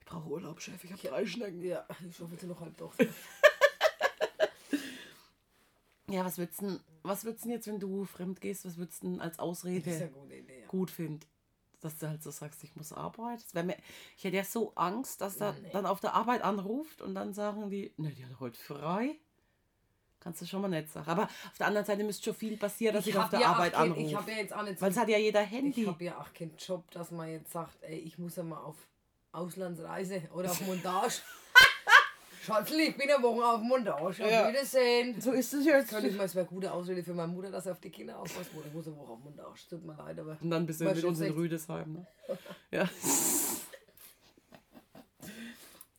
Ich 0.00 0.06
brauche 0.06 0.26
Urlaub, 0.30 0.58
Chef, 0.58 0.82
ich 0.82 0.90
habe 0.90 1.02
drei 1.06 1.26
Schnecken. 1.26 1.62
Ja, 1.62 1.86
ich 2.08 2.18
hoffe, 2.18 2.34
du 2.36 2.46
noch 2.46 2.60
halb 2.60 2.76
doch. 2.78 2.94
Ja, 6.08 6.24
was 6.24 6.38
würdest 6.38 6.60
du 6.62 6.66
denn, 6.66 6.80
was 7.02 7.24
würdest 7.24 7.44
du 7.44 7.48
denn 7.48 7.56
jetzt, 7.56 7.66
wenn 7.66 7.80
du 7.80 8.04
fremd 8.04 8.40
gehst, 8.40 8.64
was 8.64 8.76
würdest 8.76 9.02
du 9.02 9.08
denn 9.08 9.20
als 9.20 9.38
Ausrede. 9.38 9.90
Ja. 9.90 10.66
gut 10.68 10.90
finden? 10.90 11.20
Dass 11.80 11.98
du 11.98 12.08
halt 12.08 12.22
so 12.22 12.30
sagst, 12.30 12.64
ich 12.64 12.74
muss 12.74 12.92
arbeiten. 12.92 13.66
Mir, 13.66 13.76
ich 14.16 14.24
hätte 14.24 14.36
ja 14.36 14.44
so 14.44 14.72
Angst, 14.74 15.20
dass 15.20 15.36
da 15.36 15.52
Nee. 15.52 15.70
dann 15.72 15.86
auf 15.86 16.00
der 16.00 16.14
Arbeit 16.14 16.42
anruft 16.42 17.02
und 17.02 17.14
dann 17.14 17.34
sagen 17.34 17.70
die, 17.70 17.92
ne, 17.96 18.10
die 18.10 18.24
hat 18.24 18.40
heute 18.40 18.58
frei. 18.58 19.16
Kannst 20.20 20.40
du 20.42 20.46
schon 20.46 20.62
mal 20.62 20.68
nicht 20.68 20.90
sagen. 20.90 21.08
Aber 21.08 21.24
auf 21.24 21.58
der 21.58 21.66
anderen 21.68 21.86
Seite 21.86 22.02
müsste 22.02 22.24
schon 22.24 22.34
viel 22.34 22.56
passieren, 22.56 22.94
dass 22.96 23.06
ich, 23.06 23.16
auf 23.16 23.24
hab 23.24 23.30
der 23.30 23.40
ja 23.40 23.52
Arbeit 23.52 23.74
anrufe. 23.74 24.00
Ich 24.00 24.14
habe 24.16 24.30
ja 24.32 24.38
jetzt 24.38 24.52
auch 24.54 24.62
nicht 24.62 24.80
Weil 24.80 24.90
es 24.90 24.96
hat 24.96 25.08
ja 25.08 25.18
jeder 25.18 25.42
Handy. 25.42 25.82
Ich 25.82 25.86
habe 25.86 26.02
ja 26.04 26.18
auch 26.20 26.32
keinen 26.34 26.56
Job, 26.56 26.90
dass 26.90 27.10
man 27.12 27.28
jetzt 27.30 27.52
sagt, 27.52 27.76
ey, 27.82 27.98
ich 27.98 28.18
muss 28.18 28.34
ja 28.36 28.42
mal 28.42 28.58
auf 28.58 28.76
Auslandsreise 29.32 30.22
oder 30.34 30.50
auf 30.50 30.60
Montage. 30.66 31.20
Schatzli, 32.46 32.82
ich 32.84 32.96
bin 32.96 33.10
eine 33.10 33.22
Woche 33.22 33.44
auf 33.44 33.60
Montage. 33.60 34.02
Auf 34.02 34.18
Ja. 34.18 34.48
Wiedersehen. 34.48 35.20
so 35.20 35.32
ist 35.32 35.52
es 35.52 35.66
jetzt. 35.66 35.90
Könnte 35.90 36.08
ich 36.08 36.16
mal, 36.16 36.24
es 36.24 36.34
wäre 36.34 36.46
eine 36.46 36.54
gute 36.54 36.72
Ausrede 36.72 37.02
für 37.02 37.12
meine 37.14 37.32
Mutter, 37.32 37.50
dass 37.50 37.64
sie 37.64 37.72
auf 37.72 37.80
die 37.80 37.90
Kinder 37.90 38.18
aufpasst. 38.18 38.54
Mutter, 38.54 38.68
Ich 38.68 38.74
muss 38.74 38.86
eine 38.86 38.96
Woche 38.96 39.12
auf 39.12 39.18
Montage. 39.18 39.60
Tut 39.68 39.84
mir 39.84 39.94
leid, 39.96 40.18
aber. 40.20 40.36
Und 40.40 40.50
dann 40.50 40.64
bist 40.64 40.80
du 40.80 40.84
mit 40.84 41.02
uns 41.04 41.20
in 41.20 41.32
Rüdesheim. 41.32 41.92
Ne? 41.92 42.06
Ja. 42.70 42.88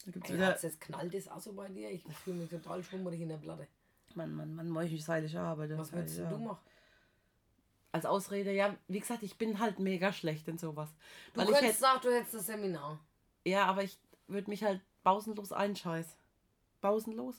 Da 0.05 0.11
gibt's 0.11 0.29
Ey, 0.29 0.69
jetzt 0.69 0.79
knallt 0.81 1.13
das 1.13 1.27
auch 1.27 1.39
so 1.41 1.51
bei 1.53 1.67
dir? 1.67 1.89
Ich 1.91 2.03
fühle 2.23 2.37
mich 2.37 2.49
total 2.49 2.81
schwummerig 2.81 3.19
in 3.19 3.27
der 3.29 3.37
Platte. 3.37 3.67
man, 4.15 4.33
man, 4.33 4.55
man 4.55 4.69
muss 4.69 4.85
ich 4.85 5.03
seilig 5.03 5.37
arbeiten. 5.37 5.77
Was 5.77 5.91
würdest 5.91 6.19
ja. 6.19 6.29
du 6.29 6.37
machen? 6.37 6.59
Als 7.91 8.05
Ausrede, 8.05 8.53
ja, 8.53 8.73
wie 8.87 8.99
gesagt, 8.99 9.23
ich 9.23 9.37
bin 9.37 9.59
halt 9.59 9.79
mega 9.79 10.13
schlecht 10.13 10.47
in 10.47 10.57
sowas. 10.57 10.89
Du 11.33 11.39
Weil 11.41 11.47
ich 11.47 11.53
könntest 11.55 11.73
hätte, 11.73 11.79
sagen, 11.81 11.99
du 12.03 12.13
hättest 12.13 12.33
das 12.35 12.45
Seminar. 12.45 12.99
ja, 13.43 13.65
aber 13.65 13.83
ich 13.83 13.97
würde 14.27 14.49
mich 14.49 14.63
halt 14.63 14.81
pausenlos 15.03 15.51
einscheißen. 15.51 16.13
Pausenlos? 16.87 17.35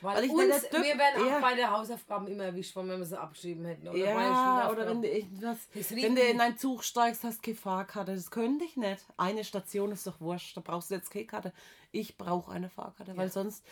Weil, 0.00 0.16
Weil 0.16 0.24
ich 0.24 0.30
uns, 0.32 0.68
Typ- 0.68 0.82
wir 0.82 0.98
werden 0.98 1.22
auch 1.22 1.30
ja. 1.30 1.38
bei 1.40 1.54
der 1.54 1.70
Hausaufgaben 1.70 2.26
immer 2.26 2.44
erwischt, 2.44 2.76
wenn 2.76 2.86
wir 2.88 3.02
sie 3.06 3.18
abgeschrieben 3.18 3.64
hätten. 3.64 3.88
Oder 3.88 3.96
ja, 3.96 4.70
oder 4.70 4.86
wenn 4.86 5.00
du 5.00 5.08
irgendwas, 5.08 5.56
Das 5.72 5.90
wenn 5.92 6.14
du 6.14 6.20
in 6.20 6.40
einen 6.42 6.58
Zug 6.58 6.84
steigst, 6.84 7.24
hast 7.24 7.42
keine 7.42 7.56
Fahrkarte. 7.56 8.14
Das 8.14 8.30
könnte 8.30 8.66
ich 8.66 8.76
nicht. 8.76 9.02
Eine 9.16 9.44
Station 9.44 9.92
ist 9.92 10.06
doch 10.06 10.20
wurscht, 10.20 10.58
da 10.58 10.60
brauchst 10.60 10.90
du 10.90 10.96
jetzt 10.96 11.10
keine 11.10 11.24
Karte. 11.24 11.52
Ich 11.90 12.18
brauche 12.18 12.52
eine 12.52 12.68
Fahrkarte, 12.68 13.16
weil 13.16 13.32
sonst 13.32 13.64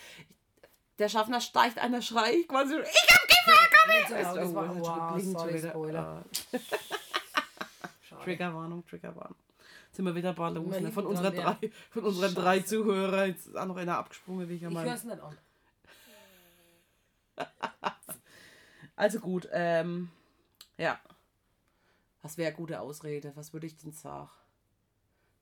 der 0.99 1.11
Schaffner 1.11 1.43
steigt 1.43 1.79
einer 1.79 2.01
schrei 2.01 2.33
ich 2.33 2.49
quasi 2.49 2.77
ich 2.77 2.81
Nicht 2.81 4.09
so 4.09 4.15
laut, 4.15 4.37
das 4.39 4.55
war, 4.55 4.81
wow, 4.81 5.21
sorry. 5.23 5.59
Spoiler. 5.59 6.25
Ah. 6.53 6.59
Triggerwarnung, 8.25 8.87
Triggerwarnung. 8.87 9.37
Jetzt 9.93 9.97
sind 9.99 10.07
wir 10.07 10.15
wieder 10.15 10.33
bei 10.33 10.49
los, 10.49 10.81
ne? 10.81 10.91
Von, 10.91 11.05
unserer 11.05 11.31
dran, 11.33 11.59
drei, 11.61 11.71
von 11.91 12.05
unseren 12.05 12.35
drei 12.35 12.61
Zuhörern. 12.61 13.29
Jetzt 13.29 13.49
ist 13.49 13.57
auch 13.59 13.67
noch 13.67 13.77
einer 13.77 13.99
abgesprungen, 13.99 14.49
wie 14.49 14.55
ich 14.55 14.63
ja 14.63 14.71
Ich 14.71 14.75
höre 14.75 14.85
meine. 14.85 14.95
es 14.97 15.05
nicht 15.05 15.21
an. 15.21 15.37
Also 18.97 19.21
gut, 19.21 19.49
ähm, 19.53 20.11
ja. 20.79 20.99
Was 22.23 22.39
wäre 22.39 22.53
gute 22.53 22.81
Ausrede? 22.81 23.33
Was 23.35 23.53
würde 23.53 23.67
ich 23.67 23.77
denn 23.77 23.93
sagen? 23.93 24.31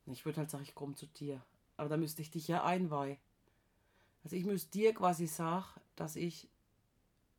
Ich 0.07 0.25
würde 0.25 0.39
halt 0.39 0.51
sagen, 0.51 0.63
ich 0.65 0.75
komme 0.75 0.95
zu 0.95 1.07
dir. 1.07 1.41
Aber 1.77 1.89
da 1.89 1.97
müsste 1.97 2.23
ich 2.23 2.31
dich 2.31 2.49
ja 2.49 2.65
einweihen. 2.65 3.19
Also 4.25 4.35
ich 4.37 4.45
müsste 4.45 4.71
dir 4.71 4.95
quasi 4.95 5.27
sagen, 5.27 5.65
dass 5.97 6.17
ich 6.17 6.49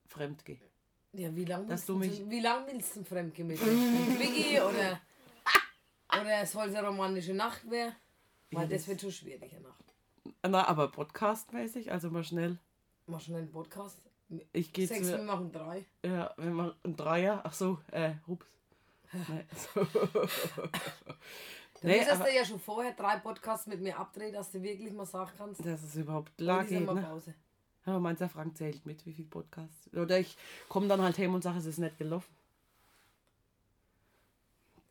fremd 0.07 0.45
gehe. 0.45 0.59
Ja, 1.13 1.33
wie 1.35 1.45
lange 1.45 1.67
willst, 1.69 1.89
du 1.89 1.95
mich- 1.97 2.29
wie 2.29 2.39
lang 2.39 2.67
willst 2.67 2.95
du 2.95 3.03
fremdgehen 3.03 3.47
mit 3.47 3.61
mir? 3.65 3.71
Mit 3.71 4.17
Quickie 4.19 4.59
oder, 4.61 4.99
oder 6.21 6.41
es 6.41 6.51
soll 6.51 6.69
eine 6.75 6.85
romantische 6.87 7.33
Nacht 7.33 7.69
werden? 7.69 7.95
Weil 8.51 8.63
Ja, 8.63 8.69
das 8.69 8.81
das- 8.81 8.87
wird 8.89 9.01
schon 9.01 9.11
schwierig, 9.11 9.51
eine 9.53 9.61
Nacht. 9.61 9.77
Na, 10.43 10.67
aber 10.67 10.87
podcastmäßig, 10.89 11.91
also 11.91 12.09
mal 12.09 12.23
schnell. 12.23 12.57
Mach 13.07 13.19
schon 13.21 13.35
einen 13.35 13.51
Podcast. 13.51 14.01
Ich 14.53 14.71
gehe 14.71 14.87
Sechs, 14.87 15.07
wir 15.09 15.17
zu. 15.17 15.23
machen 15.23 15.51
drei. 15.51 15.85
Ja, 16.05 16.33
wir 16.37 16.51
machen 16.51 16.73
ein 16.83 16.95
Dreier. 16.95 17.41
Ach 17.43 17.53
so, 17.53 17.79
äh, 17.91 18.13
hups. 18.27 18.45
Nee, 19.27 19.45
so. 19.73 19.85
Du 21.81 21.87
nee, 21.87 21.97
müsstest 21.97 22.21
ja 22.35 22.45
schon 22.45 22.59
vorher 22.59 22.93
drei 22.93 23.17
Podcasts 23.17 23.65
mit 23.65 23.81
mir 23.81 23.97
abdrehen, 23.97 24.31
dass 24.33 24.51
du 24.51 24.61
wirklich 24.61 24.93
mal 24.93 25.05
sagen 25.07 25.31
kannst. 25.35 25.65
dass 25.65 25.81
es 25.81 25.95
überhaupt 25.95 26.37
klar 26.37 26.59
"Oh, 26.59 26.61
die 26.61 26.67
sind 26.69 26.77
geht, 26.79 26.85
mal 26.87 26.93
ne? 26.95 27.01
Pause. 27.01 27.33
Aber 27.85 27.99
meinst 27.99 28.21
du, 28.21 28.29
Frank 28.29 28.55
zählt 28.55 28.85
mit, 28.85 29.03
wie 29.07 29.13
viel 29.13 29.25
Podcasts? 29.25 29.91
Oder 29.95 30.19
ich 30.19 30.37
komme 30.69 30.87
dann 30.87 31.01
halt 31.01 31.17
heim 31.17 31.33
und 31.33 31.41
sage, 31.41 31.57
es 31.57 31.65
ist 31.65 31.79
nicht 31.79 31.97
gelaufen. 31.97 32.31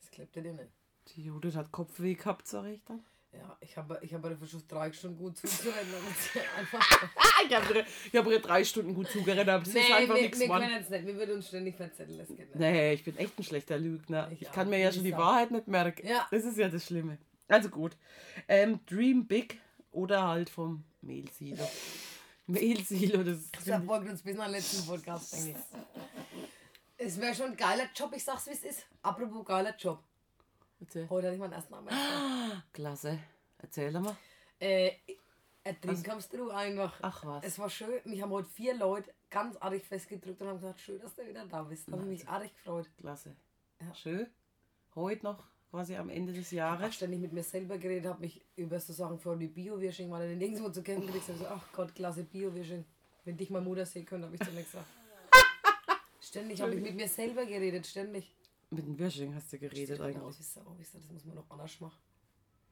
Das 0.00 0.10
klappt 0.10 0.34
ja 0.34 0.42
dir 0.42 0.52
nicht. 0.52 0.68
Die 1.16 1.24
Judith 1.24 1.56
hat 1.56 1.72
Kopfweh 1.72 2.14
gehabt, 2.14 2.46
sag 2.46 2.66
ich 2.66 2.82
dann. 2.84 3.02
Ja, 3.32 3.56
ich 3.60 3.76
habe 3.76 3.98
ich 4.02 4.12
hab 4.12 4.26
schon 4.48 4.62
drei 4.66 4.92
Stunden 4.92 5.16
gut 5.16 5.36
Ah, 5.38 5.44
ich 7.46 7.54
habe 7.54 7.84
ich 8.10 8.16
hab 8.16 8.26
ihr 8.26 8.40
drei 8.40 8.64
Stunden 8.64 8.92
gut 8.92 9.08
zugeredet, 9.08 9.48
aber 9.48 9.62
das 9.64 9.72
nee, 9.72 9.80
ist 9.80 9.92
einfach 9.92 10.14
wir, 10.16 10.22
nichts, 10.22 10.40
wir 10.40 10.48
Mann. 10.48 10.62
können 10.62 10.78
nicht. 10.90 11.06
Wir 11.06 11.16
würden 11.16 11.36
uns 11.36 11.46
ständig 11.46 11.76
verzetteln. 11.76 12.18
Das 12.18 12.26
geht 12.28 12.38
nicht. 12.38 12.56
Nee, 12.56 12.92
ich 12.94 13.04
bin 13.04 13.16
echt 13.18 13.38
ein 13.38 13.44
schlechter 13.44 13.78
Lügner. 13.78 14.28
Ich 14.32 14.42
Ich, 14.42 14.50
kann 14.50 14.68
mir 14.68 14.80
ja 14.80 14.90
schon 14.90 15.04
die. 15.04 15.12
Wahrheit 15.12 15.52
nicht 15.52 15.68
merken. 15.68 16.06
Ja. 16.06 16.26
Das 16.32 16.44
ist 16.44 16.58
ja 16.58 16.68
das 16.68 16.84
Schlimme. 16.84 17.18
Also 17.46 17.68
gut. 17.68 17.96
Ähm, 18.48 18.80
Dream 18.86 19.26
Big 19.26 19.60
oder 19.92 20.26
halt 20.26 20.50
vom 20.50 20.82
Mehlsilo. 21.00 21.68
Mehlsilo, 22.46 23.22
das 23.22 23.48
Das 23.52 23.60
ist. 23.60 23.68
verfolgt 23.68 24.10
uns 24.10 24.22
bis 24.22 24.36
nach 24.36 24.48
letzten 24.48 24.84
Podcast, 24.86 25.32
denke 25.34 25.50
ich. 25.50 27.06
Es 27.06 27.20
wäre 27.20 27.34
schon 27.34 27.52
ein 27.52 27.56
geiler 27.56 27.88
Job, 27.94 28.12
ich 28.14 28.24
sag's 28.24 28.46
wie 28.48 28.52
es 28.52 28.64
ist. 28.64 28.86
Apropos 29.02 29.44
geiler 29.46 29.74
Job. 29.76 30.02
Erzähl. 30.80 31.08
Heute 31.10 31.26
hatte 31.26 31.34
ich 31.34 31.40
meinen 31.40 31.52
ersten 31.52 31.74
Arbeitstag. 31.74 32.62
Klasse. 32.72 33.18
Erzähl 33.58 33.92
mal. 33.92 34.16
Äh, 34.58 34.92
drin 35.80 36.02
kommst 36.02 36.32
du 36.32 36.50
einfach. 36.50 36.98
Ach 37.02 37.24
was. 37.24 37.44
Es 37.44 37.58
war 37.58 37.68
schön. 37.68 38.00
Mich 38.04 38.22
haben 38.22 38.30
heute 38.30 38.48
vier 38.48 38.74
Leute 38.74 39.12
ganz 39.28 39.56
arg 39.58 39.82
festgedrückt 39.82 40.40
und 40.40 40.48
haben 40.48 40.56
gesagt, 40.56 40.80
schön, 40.80 41.00
dass 41.00 41.14
du 41.14 41.26
wieder 41.26 41.44
da 41.46 41.62
bist. 41.62 41.88
Da 41.88 41.92
habe 41.92 42.02
ich 42.04 42.08
mich 42.08 42.28
arg 42.28 42.50
gefreut. 42.54 42.88
Klasse. 42.98 43.36
Ja. 43.80 43.94
Schön. 43.94 44.26
Heute 44.94 45.24
noch, 45.24 45.44
quasi 45.70 45.96
am 45.96 46.08
Ende 46.08 46.32
des 46.32 46.50
Ich 46.50 46.58
habe 46.58 46.80
Jahres. 46.80 46.96
ständig 46.96 47.20
mit 47.20 47.32
mir 47.32 47.44
selber 47.44 47.78
geredet, 47.78 48.06
habe 48.06 48.20
mich 48.20 48.44
über 48.56 48.80
so 48.80 48.92
Sachen 48.92 49.18
vor 49.18 49.36
die 49.36 49.46
Bio-Wishing, 49.46 50.10
weil 50.10 50.30
ich 50.32 50.38
nirgendwo 50.38 50.70
zu 50.70 50.82
kämpfen 50.82 51.10
kriegst. 51.10 51.28
Ich 51.28 51.36
so, 51.36 51.46
ach 51.46 51.64
Gott, 51.72 51.94
klasse 51.94 52.24
Bio-Wishing. 52.24 52.84
Wenn 53.24 53.36
dich 53.36 53.50
meine 53.50 53.64
Mutter 53.64 53.86
sehen 53.86 54.04
könnte, 54.04 54.26
habe 54.26 54.34
ich 54.36 54.42
zu 54.42 54.50
mir 54.50 54.62
gesagt. 54.62 54.86
ständig 56.20 56.60
habe 56.60 56.74
ich 56.74 56.80
mit 56.82 56.96
mir 56.96 57.08
selber 57.08 57.44
geredet, 57.44 57.86
ständig. 57.86 58.34
Mit 58.70 58.86
dem 58.86 58.98
Wirsching 58.98 59.34
hast 59.34 59.52
du 59.52 59.58
geredet 59.58 59.96
Sieht 59.96 60.00
eigentlich. 60.00 60.22
Aus 60.22 60.38
wie 60.38 60.42
Sau. 60.44 60.76
Ich 60.80 60.88
sag, 60.88 61.00
das 61.02 61.10
muss 61.10 61.24
man 61.24 61.34
noch 61.36 61.50
anders 61.50 61.80
machen. 61.80 61.98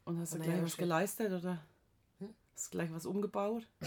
Und 0.05 0.19
hast 0.21 0.35
du 0.35 0.39
Na 0.39 0.45
gleich 0.45 0.63
was 0.63 0.77
geleistet 0.77 1.33
oder? 1.33 1.65
Hm? 2.19 2.35
Hast 2.55 2.67
du 2.67 2.71
gleich 2.71 2.93
was 2.93 3.05
umgebaut? 3.07 3.67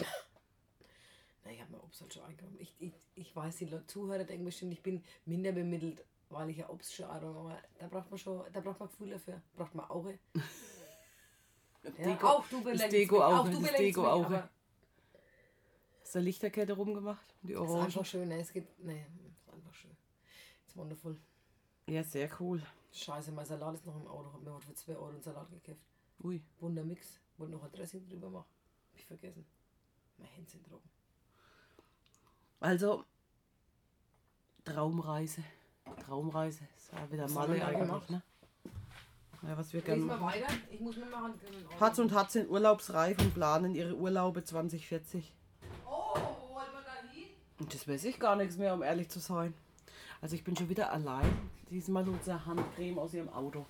Na, 1.43 1.51
ich 1.51 1.59
habe 1.61 1.71
mir 1.71 1.83
Obst 1.83 2.01
halt 2.01 2.13
schon 2.13 2.23
eingeräumt. 2.23 2.59
Ich, 2.59 2.75
ich, 2.79 2.93
ich 3.15 3.35
weiß, 3.35 3.57
die 3.57 3.65
Leute, 3.65 3.87
Zuhörer 3.87 4.23
denken 4.25 4.45
bestimmt, 4.45 4.73
ich 4.73 4.83
bin 4.83 5.03
minder 5.25 5.51
bemittelt, 5.53 6.05
weil 6.29 6.49
ich 6.51 6.57
ja 6.57 6.69
Obst 6.69 6.93
schon 6.93 7.05
einräume. 7.09 7.39
Aber 7.39 7.61
da 7.79 7.87
braucht 7.87 8.09
man 8.11 8.19
schon, 8.19 8.43
da 8.53 8.59
braucht 8.59 8.79
man 8.79 8.89
Gefühl 8.89 9.09
dafür. 9.11 9.41
Braucht 9.55 9.73
man 9.75 9.89
Auge. 9.89 10.19
Ja, 11.83 11.89
Deko- 11.89 12.25
auch 12.27 12.47
du 12.47 12.57
das 12.57 12.63
belächelst 12.63 12.93
Deko 12.93 13.15
mich. 13.15 13.23
Auge, 13.23 13.35
Auch 13.39 13.43
du 13.45 13.49
das 13.49 13.57
belächelst 13.59 13.81
Deko 13.81 14.01
mich, 14.01 14.09
Auge. 14.11 14.49
Hast 16.01 16.13
du 16.13 16.19
eine 16.19 16.25
Lichterkette 16.25 16.73
rumgemacht? 16.73 17.35
Die 17.41 17.53
Es 17.53 17.59
ist 17.59 17.67
Orange? 17.69 17.85
einfach 17.85 18.05
schön. 18.05 18.27
Ne? 18.29 18.39
Es 18.39 18.53
geht, 18.53 18.67
nee, 18.85 19.03
ist 19.31 19.49
einfach 19.51 19.73
schön. 19.73 19.97
It's 20.67 20.77
wonderful. 20.77 21.17
Ja, 21.91 22.05
sehr 22.05 22.29
cool. 22.39 22.61
Scheiße, 22.93 23.33
mein 23.33 23.45
Salat 23.45 23.73
ist 23.73 23.85
noch 23.85 23.97
im 23.97 24.07
Auto. 24.07 24.31
Hab 24.31 24.41
mir 24.41 24.53
heute 24.53 24.65
für 24.65 24.73
2 24.73 24.95
Euro 24.95 25.09
einen 25.09 25.21
Salat 25.21 25.49
gekauft. 25.49 25.85
Ui. 26.23 26.41
Wundermix. 26.61 27.19
Wollte 27.35 27.51
noch 27.51 27.63
ein 27.63 27.71
Dressing 27.73 28.07
drüber 28.07 28.29
machen. 28.29 28.45
Hab 28.93 28.97
ich 28.97 29.05
vergessen. 29.05 29.45
Mein 30.17 30.29
Hände 30.29 30.49
sind 30.49 30.65
trocken. 30.65 30.89
Also, 32.61 33.03
Traumreise. 34.63 35.43
Traumreise. 36.05 36.63
Ist 36.77 36.93
ja 36.93 37.11
wieder 37.11 37.25
eigentlich, 37.25 37.79
gemacht? 37.79 38.09
ne? 38.09 38.21
Ja, 39.41 39.57
was 39.57 39.73
wir 39.73 39.81
gerne 39.81 40.05
machen. 40.05 40.21
weiter. 40.21 40.47
Ich 40.71 40.79
muss 40.79 40.95
mir 40.95 41.07
mal 41.07 41.23
Handcreme 41.23 41.77
Hatz 41.77 41.99
und 41.99 42.13
Hatz 42.13 42.33
sind 42.33 42.49
urlaubsreif 42.49 43.19
und 43.19 43.33
planen 43.33 43.75
ihre 43.75 43.97
Urlaube 43.97 44.45
2040. 44.45 45.33
Oh, 45.85 45.89
wo 45.89 46.55
wollen 46.55 46.71
wir 46.71 46.83
da 46.85 47.11
hin? 47.11 47.27
Und 47.59 47.73
das 47.73 47.85
weiß 47.85 48.05
ich 48.05 48.17
gar 48.17 48.37
nichts 48.37 48.55
mehr, 48.55 48.73
um 48.73 48.81
ehrlich 48.81 49.09
zu 49.09 49.19
sein. 49.19 49.53
Also 50.21 50.35
ich 50.35 50.43
bin 50.43 50.55
schon 50.55 50.69
wieder 50.69 50.91
allein. 50.91 51.49
Diesmal 51.69 52.07
unsere 52.07 52.45
Handcreme 52.45 52.99
aus 52.99 53.13
ihrem 53.13 53.29
Auto. 53.29 53.65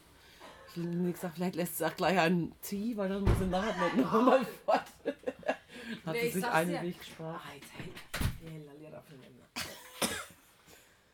Ich 0.69 0.77
nicht 0.77 1.15
gesagt, 1.15 1.35
vielleicht 1.35 1.55
lässt 1.55 1.77
sie 1.77 1.85
auch 1.85 1.95
gleich 1.95 2.17
einen 2.19 2.53
ziehen, 2.61 2.97
weil 2.97 3.09
dann 3.09 3.23
muss 3.23 3.37
sie 3.39 3.45
nachher 3.45 3.93
nicht 3.93 3.97
nochmal 3.97 4.45
fort. 4.65 4.83
Hat 6.05 6.13
Nee, 6.13 6.21
sie 6.21 6.27
ich 6.27 6.33
sich 6.35 6.45
einen 6.45 6.69
dir. 6.71 6.81
Weg 6.81 6.97
gespart. 6.99 7.41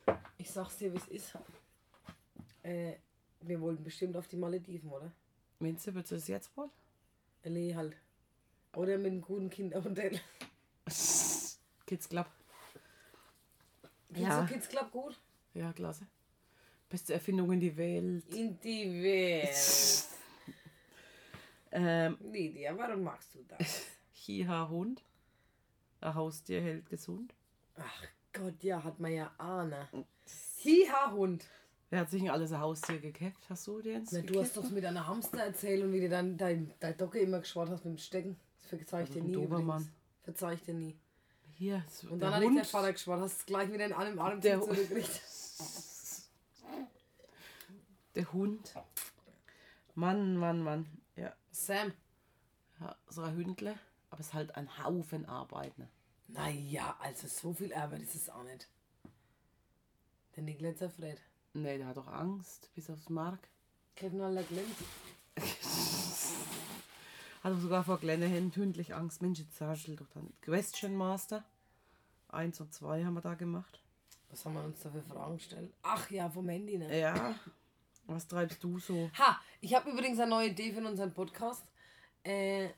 Ah. 0.06 0.16
Ich 0.38 0.52
sag's 0.52 0.78
dir, 0.78 0.94
wie 0.94 0.98
es 0.98 1.08
ist. 1.08 1.38
Äh, 2.64 2.94
wir 3.42 3.60
wollten 3.62 3.84
bestimmt 3.84 4.16
auf 4.16 4.28
die 4.28 4.38
Malediven, 4.38 4.90
oder? 4.92 5.12
Meinst 5.60 5.88
du, 5.88 5.96
wird 5.96 6.08
sie 6.08 6.16
das 6.16 6.28
jetzt 6.28 6.56
wohl? 6.56 6.70
Nee, 7.44 7.76
halt. 7.76 7.96
Oder 8.76 8.98
mit 8.98 9.08
einem 9.12 9.22
guten 9.22 9.50
Kinderhotel. 9.50 10.20
Kids 11.86 12.10
Club. 12.10 12.28
Ja. 14.10 14.20
ja. 14.42 14.46
Kids 14.46 14.70
Club 14.70 14.92
gut? 14.92 15.20
Ja, 15.58 15.74
klasse. 15.74 16.06
Beste 16.88 17.14
Erfindung 17.14 17.52
in 17.52 17.60
die 17.60 17.76
Welt. 17.76 18.34
In 18.34 18.60
die 18.60 19.04
Welt. 19.04 20.04
Ähm, 21.70 22.18
Lydia, 22.22 22.76
warum 22.78 23.04
magst 23.04 23.36
du 23.36 23.44
das? 23.44 23.86
Hiha 24.14 24.70
Hund. 24.70 25.04
Ein 26.00 26.16
Haustier 26.16 26.62
hält 26.62 26.90
gesund. 26.90 27.36
Ach 27.76 28.04
Gott, 28.32 28.64
ja, 28.64 28.82
hat 28.82 29.02
man 29.02 29.12
ja 29.12 29.32
Ahne. 29.38 29.88
Hiha-Hund. 30.58 31.46
Wer 31.90 32.00
hat 32.00 32.10
sich 32.10 32.22
denn 32.22 32.32
alles 32.32 32.52
ein 32.52 32.60
Haustier 32.60 33.00
gekauft? 33.00 33.50
Hast 33.50 33.68
du 33.68 33.82
den? 33.82 34.06
Na, 34.12 34.22
du 34.22 34.40
hast 34.42 34.56
doch 34.58 34.70
mit 34.70 34.86
einer 34.86 35.08
Hamster 35.08 35.40
erzählt 35.40 35.84
und 35.84 35.92
wie 35.94 36.02
du 36.02 36.10
dann 36.10 36.38
dein, 36.38 36.74
dein 36.80 36.98
Docke 36.98 37.20
immer 37.20 37.40
geschwart 37.40 37.70
hast 37.70 37.86
mit 37.86 37.96
dem 37.96 37.98
Stecken. 37.98 38.38
Das 38.62 38.70
verzeih 38.70 39.04
ich 39.04 39.10
dir 39.12 39.24
nie. 39.24 39.34
Dobermann. 39.34 39.88
Verzeih 40.24 40.54
ich 40.54 40.64
dir 40.64 40.74
nie. 40.74 40.96
Hier, 41.58 41.84
so 41.90 42.10
Und 42.10 42.20
dann 42.20 42.34
hat 42.36 42.42
ich 42.42 42.48
Hund. 42.50 42.58
der 42.58 42.66
Vater 42.66 42.94
geschwart, 42.94 43.20
hast 43.20 43.38
es 43.40 43.46
gleich 43.48 43.72
wieder 43.74 43.86
in 43.86 43.94
einem 43.94 44.20
Atemzug 44.20 44.64
zurückgekriegt. 44.66 45.22
Der 48.14 48.32
Hund. 48.34 48.74
Mann, 49.96 50.38
Mann, 50.38 50.62
Mann. 50.64 50.86
Ja, 51.16 51.34
Sam. 51.52 51.94
ja 52.80 52.96
so 53.10 53.22
ein 53.24 53.36
Hündle. 53.36 53.78
Aber 54.12 54.20
es 54.22 54.28
ist 54.28 54.34
halt 54.34 54.56
ein 54.56 54.84
Haufen 54.84 55.26
Arbeit. 55.26 55.78
Ne? 55.80 55.88
Naja, 56.28 56.96
also 57.00 57.28
so 57.28 57.54
viel 57.54 57.74
Arbeit 57.74 58.02
ist 58.04 58.16
es 58.16 58.30
auch 58.30 58.44
nicht. 58.44 58.68
Der 60.36 60.44
Niklas 60.44 60.78
zerfreut. 60.78 61.20
Nee, 61.54 61.80
der 61.80 61.88
hat 61.88 61.98
doch 61.98 62.08
Angst, 62.08 62.70
bis 62.76 62.90
aufs 62.90 63.10
Mark. 63.10 63.48
Kevin 63.96 64.22
aller 64.22 64.44
Glenn. 64.44 64.66
Hat 65.38 65.46
doch 67.50 67.60
sogar 67.60 67.84
vor 67.84 68.00
Händen 68.00 68.56
hündlich 68.56 68.96
Angst. 68.96 69.22
Mensch, 69.22 69.40
jetzt 69.40 69.60
du 69.60 69.96
doch 69.96 70.08
dann. 70.14 70.34
Question 70.42 70.96
Master. 70.96 71.44
Eins 72.30 72.60
und 72.60 72.74
zwei 72.74 73.04
haben 73.04 73.14
wir 73.14 73.22
da 73.22 73.36
gemacht. 73.36 73.82
Was 74.30 74.46
haben 74.46 74.56
wir 74.56 74.64
uns 74.64 74.82
da 74.82 74.90
für 74.90 75.02
Fragen 75.02 75.38
gestellt? 75.38 75.74
Ach 75.84 76.10
ja, 76.12 76.30
vom 76.30 76.50
Handy, 76.50 76.78
ne? 76.78 77.00
Ja. 77.00 77.36
Was 78.06 78.28
treibst 78.28 78.64
du 78.64 78.80
so? 78.80 79.10
Ha, 79.18 79.40
ich 79.62 79.74
habe 79.74 79.90
übrigens 79.90 80.20
eine 80.20 80.30
neue 80.30 80.50
Idee 80.50 80.72
für 80.72 80.86
unseren 80.86 81.14
Podcast. 81.14 81.66
Äh, 82.24 82.70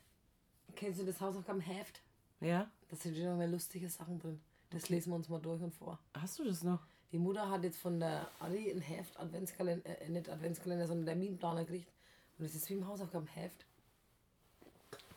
kennst 0.74 1.00
du 1.00 1.04
das 1.04 1.20
Hausaufgabenheft? 1.20 2.02
Ja? 2.40 2.70
Da 2.88 2.96
sind 2.96 3.16
schon 3.16 3.26
noch 3.26 3.36
mehr 3.36 3.48
lustige 3.48 3.88
Sachen 3.88 4.18
drin. 4.18 4.40
Das 4.70 4.88
lesen 4.88 5.10
wir 5.10 5.16
uns 5.16 5.28
mal 5.28 5.40
durch 5.40 5.62
und 5.62 5.74
vor. 5.74 5.98
Hast 6.14 6.38
du 6.38 6.44
das 6.44 6.62
noch? 6.62 6.80
Die 7.12 7.18
Mutter 7.18 7.48
hat 7.50 7.64
jetzt 7.64 7.78
von 7.78 7.98
der 7.98 8.28
Adi 8.38 8.70
ein 8.70 8.80
Heft, 8.80 9.18
Adventskalender, 9.18 10.00
äh, 10.00 10.08
nicht 10.08 10.28
Adventskalender, 10.28 10.86
sondern 10.86 11.06
Terminplaner 11.06 11.64
gekriegt. 11.64 11.92
Und 12.38 12.44
es 12.44 12.54
ist 12.54 12.68
wie 12.70 12.74
im 12.74 12.86
Hausaufgabenheft. 12.86 13.66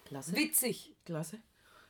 Klasse. 0.05 0.35
Witzig! 0.35 0.95
Klasse. 1.05 1.39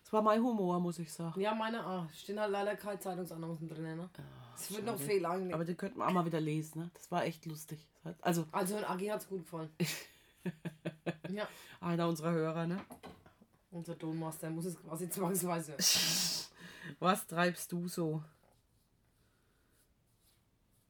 Das 0.04 0.14
war 0.14 0.22
mein 0.22 0.42
Humor, 0.44 0.80
muss 0.80 1.00
ich 1.00 1.12
sagen. 1.12 1.40
Ja, 1.40 1.56
meine 1.56 1.86
auch. 1.86 2.10
Stehen 2.12 2.40
halt 2.40 2.52
leider 2.52 2.76
keine 2.76 3.00
Zeitungsannoncen 3.00 3.68
drin, 3.68 3.84
ne? 3.84 4.10
Es 4.56 4.72
wird 4.72 4.86
noch 4.86 5.00
viel 5.00 5.26
angelegt. 5.26 5.54
Aber 5.56 5.66
die 5.66 5.76
könnten 5.76 5.98
wir 5.98 6.08
auch 6.08 6.12
mal 6.12 6.26
wieder 6.26 6.40
lesen, 6.40 6.82
ne? 6.84 6.92
Das 6.94 7.10
war 7.12 7.26
echt 7.26 7.46
lustig. 7.46 7.88
Also, 8.22 8.46
Also, 8.52 8.78
in 8.78 8.84
Agi 8.84 9.08
hat's 9.08 9.28
gut 9.28 9.44
gefallen. 9.44 9.70
ja, 11.30 11.48
einer 11.80 12.08
unserer 12.08 12.32
Hörer, 12.32 12.68
ne? 12.68 12.86
unser 13.74 13.98
Tonmaster 13.98 14.50
muss 14.50 14.66
es 14.66 14.80
quasi 14.80 15.10
zwangsweise. 15.10 15.76
Was 17.00 17.28
treibst 17.28 17.72
du 17.72 17.88
so? 17.88 18.24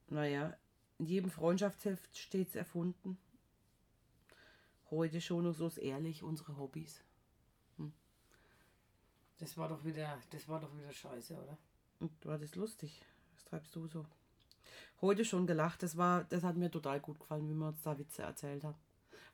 Naja, 0.10 0.56
in 1.00 1.06
jedem 1.06 1.32
Freundschaftsheft 1.32 2.16
steht's 2.18 2.56
erfunden. 2.56 3.18
Heute 4.92 5.22
schon 5.22 5.52
so 5.54 5.70
ehrlich 5.80 6.22
unsere 6.24 6.58
Hobbys. 6.58 7.02
Das 9.40 9.58
war 9.58 9.68
doch 9.70 9.84
wieder, 9.84 10.18
das 10.32 10.48
war 10.48 10.60
doch 10.60 10.76
wieder 10.78 10.92
scheiße, 10.92 11.34
oder? 11.36 11.58
Und 12.00 12.12
war 12.26 12.38
das 12.38 12.56
lustig? 12.56 13.02
Was 13.34 13.46
treibst 13.46 13.76
du 13.76 13.88
so? 13.88 14.06
Heute 15.02 15.26
schon 15.26 15.48
gelacht. 15.48 15.84
Das 15.84 15.98
war, 15.98 16.24
das 16.26 16.44
hat 16.44 16.56
mir 16.56 16.72
total 16.72 17.00
gut 17.00 17.20
gefallen, 17.20 17.50
wie 17.50 17.54
wir 17.54 17.68
uns 17.68 17.82
da 17.82 17.98
Witze 17.98 18.22
erzählt 18.22 18.64
haben. 18.64 18.78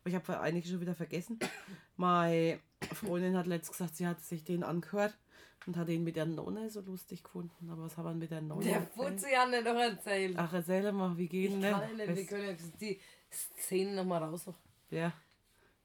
Aber 0.01 0.09
ich 0.09 0.15
habe 0.15 0.39
einige 0.39 0.67
schon 0.67 0.81
wieder 0.81 0.95
vergessen. 0.95 1.39
Meine 1.97 2.59
Freundin 2.93 3.37
hat 3.37 3.47
letztens 3.47 3.77
gesagt, 3.77 3.95
sie 3.95 4.07
hat 4.07 4.21
sich 4.21 4.43
den 4.43 4.63
angehört 4.63 5.17
und 5.65 5.77
hat 5.77 5.89
ihn 5.89 6.03
mit 6.03 6.15
der 6.15 6.25
Nonne 6.25 6.69
so 6.69 6.81
lustig 6.81 7.23
gefunden. 7.23 7.69
Aber 7.69 7.83
was 7.83 7.97
haben 7.97 8.05
wir 8.05 8.13
mit 8.13 8.31
der 8.31 8.41
Nonne? 8.41 8.63
Der? 8.63 8.81
Fuzzi 8.87 9.31
hat 9.31 9.49
nicht 9.49 9.65
doch 9.65 9.75
erzählt. 9.75 10.35
Ach, 10.37 10.51
erzähl 10.53 10.91
mal, 10.91 11.17
wie 11.17 11.27
geht 11.27 11.51
ich 11.51 11.59
denn? 11.59 11.71
kann 11.71 11.97
nicht, 11.97 12.15
wir 12.15 12.25
können 12.25 12.57
die 12.79 12.99
Szenen 13.31 13.95
nochmal 13.95 14.23
raus. 14.23 14.45
Ja, 14.89 15.13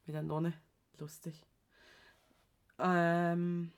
mit 0.07 0.15
der 0.15 0.23
Nonne. 0.23 0.55
Lustig. 0.99 1.43
Ähm, 2.79 3.73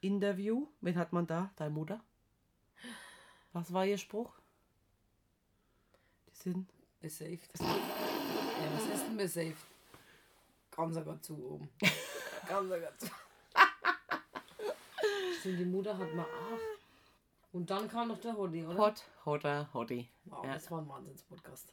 Interview. 0.00 0.66
Wen 0.80 0.96
hat 0.96 1.12
man 1.12 1.26
da? 1.26 1.50
Deine 1.56 1.70
Mutter? 1.70 2.00
Was 3.52 3.72
war 3.72 3.84
ihr 3.86 3.98
Spruch? 3.98 4.32
Die 6.28 6.34
sind. 6.36 6.68
Besaved. 7.00 7.48
Ja, 7.60 7.66
was 8.74 8.86
ist 8.94 9.06
denn 9.06 9.16
besaved? 9.16 9.64
Ganz 10.76 10.94
sogar 10.96 11.20
zu 11.22 11.34
oben. 11.44 11.68
Ganz 12.48 12.68
sogar 12.68 12.98
zu. 12.98 13.06
Stimmt, 15.40 15.60
die 15.60 15.64
Mutter 15.64 15.96
hat 15.96 16.12
mal 16.14 16.22
acht. 16.24 16.60
Und 17.52 17.70
dann 17.70 17.88
kam 17.88 18.08
noch 18.08 18.20
der 18.20 18.36
Hoddy, 18.36 18.64
oder? 18.64 18.76
Hot, 18.78 19.04
Hotter, 19.24 19.68
Hottie. 19.72 20.08
Wow, 20.24 20.44
Ja. 20.44 20.54
das 20.54 20.70
war 20.70 20.80
ein 20.80 20.88
Wahnsinns-Podcast. 20.88 21.72